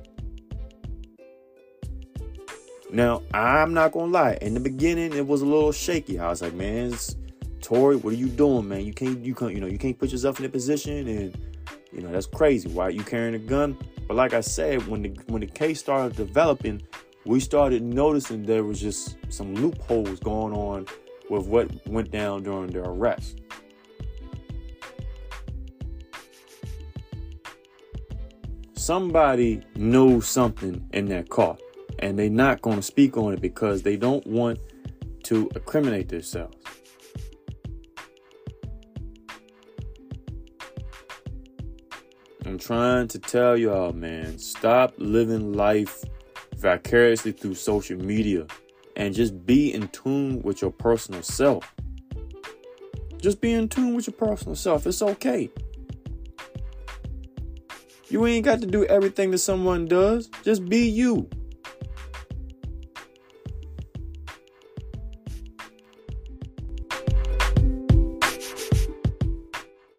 Now, 2.94 3.22
I'm 3.34 3.74
not 3.74 3.92
gonna 3.92 4.14
lie, 4.14 4.38
in 4.42 4.54
the 4.54 4.62
beginning 4.62 5.12
it 5.12 5.28
was 5.28 5.42
a 5.42 5.46
little 5.46 5.74
shaky. 5.74 6.20
I 6.20 6.30
was 6.30 6.42
like, 6.42 6.54
man, 6.54 6.96
Tory, 7.60 7.98
what 7.98 8.14
are 8.14 8.18
you 8.18 8.30
doing, 8.30 8.70
man? 8.70 8.86
You 8.86 8.94
can't 8.94 9.20
you 9.26 9.36
can't 9.36 9.54
you 9.54 9.60
know 9.60 9.68
you 9.68 9.78
can't 9.78 10.00
put 10.00 10.14
yourself 10.14 10.40
in 10.40 10.46
a 10.46 10.50
position 10.50 11.06
and 11.06 11.49
you 11.92 12.02
know 12.02 12.12
that's 12.12 12.26
crazy. 12.26 12.70
Why 12.70 12.90
you 12.90 13.04
carrying 13.04 13.36
a 13.36 13.40
gun? 13.40 13.78
But 14.08 14.16
like 14.16 14.34
I 14.34 14.42
said, 14.42 14.88
when 14.88 15.02
the 15.02 15.10
when 15.28 15.42
the 15.42 15.48
case 15.48 15.80
started 15.80 16.16
developing, 16.16 16.82
we 17.26 17.40
started 17.40 17.84
noticing 17.84 18.44
there 18.44 18.64
was 18.64 18.80
just 18.80 19.18
some 19.30 19.54
loopholes 19.56 20.20
going 20.20 20.54
on 20.54 20.88
with 21.30 21.46
what 21.46 21.70
went 21.88 22.12
down 22.12 22.44
during 22.44 22.72
their 22.72 22.84
arrest. 22.84 23.42
Somebody 28.74 29.62
knows 29.76 30.28
something 30.28 30.88
in 30.94 31.06
that 31.10 31.30
car, 31.30 31.58
and 32.00 32.18
they're 32.18 32.30
not 32.30 32.62
going 32.64 32.78
to 32.78 32.82
speak 32.82 33.18
on 33.18 33.34
it 33.34 33.42
because 33.42 33.84
they 33.84 33.98
don't 33.98 34.26
want 34.26 34.58
to 35.26 35.50
incriminate 35.54 36.10
themselves. 36.10 36.56
Trying 42.60 43.08
to 43.10 43.20
tell 43.20 43.58
y'all, 43.58 43.94
man, 43.94 44.38
stop 44.38 44.94
living 44.98 45.54
life 45.54 46.04
vicariously 46.58 47.32
through 47.32 47.56
social 47.56 47.98
media 47.98 48.46
and 48.96 49.14
just 49.14 49.46
be 49.46 49.74
in 49.74 49.88
tune 49.90 50.42
with 50.42 50.62
your 50.62 50.72
personal 50.72 51.24
self. 51.24 51.74
Just 53.22 53.42
be 53.42 53.54
in 53.54 53.68
tune 53.70 53.96
with 53.96 54.08
your 54.08 54.16
personal 54.16 54.56
self. 54.56 54.86
It's 54.86 55.02
okay. 55.02 55.50
You 58.10 58.26
ain't 58.26 58.46
got 58.46 58.60
to 58.62 58.68
do 58.68 58.86
everything 58.86 59.32
that 59.32 59.38
someone 59.38 59.86
does. 59.86 60.30
Just 60.44 60.66
be 60.66 60.88
you. 60.88 61.30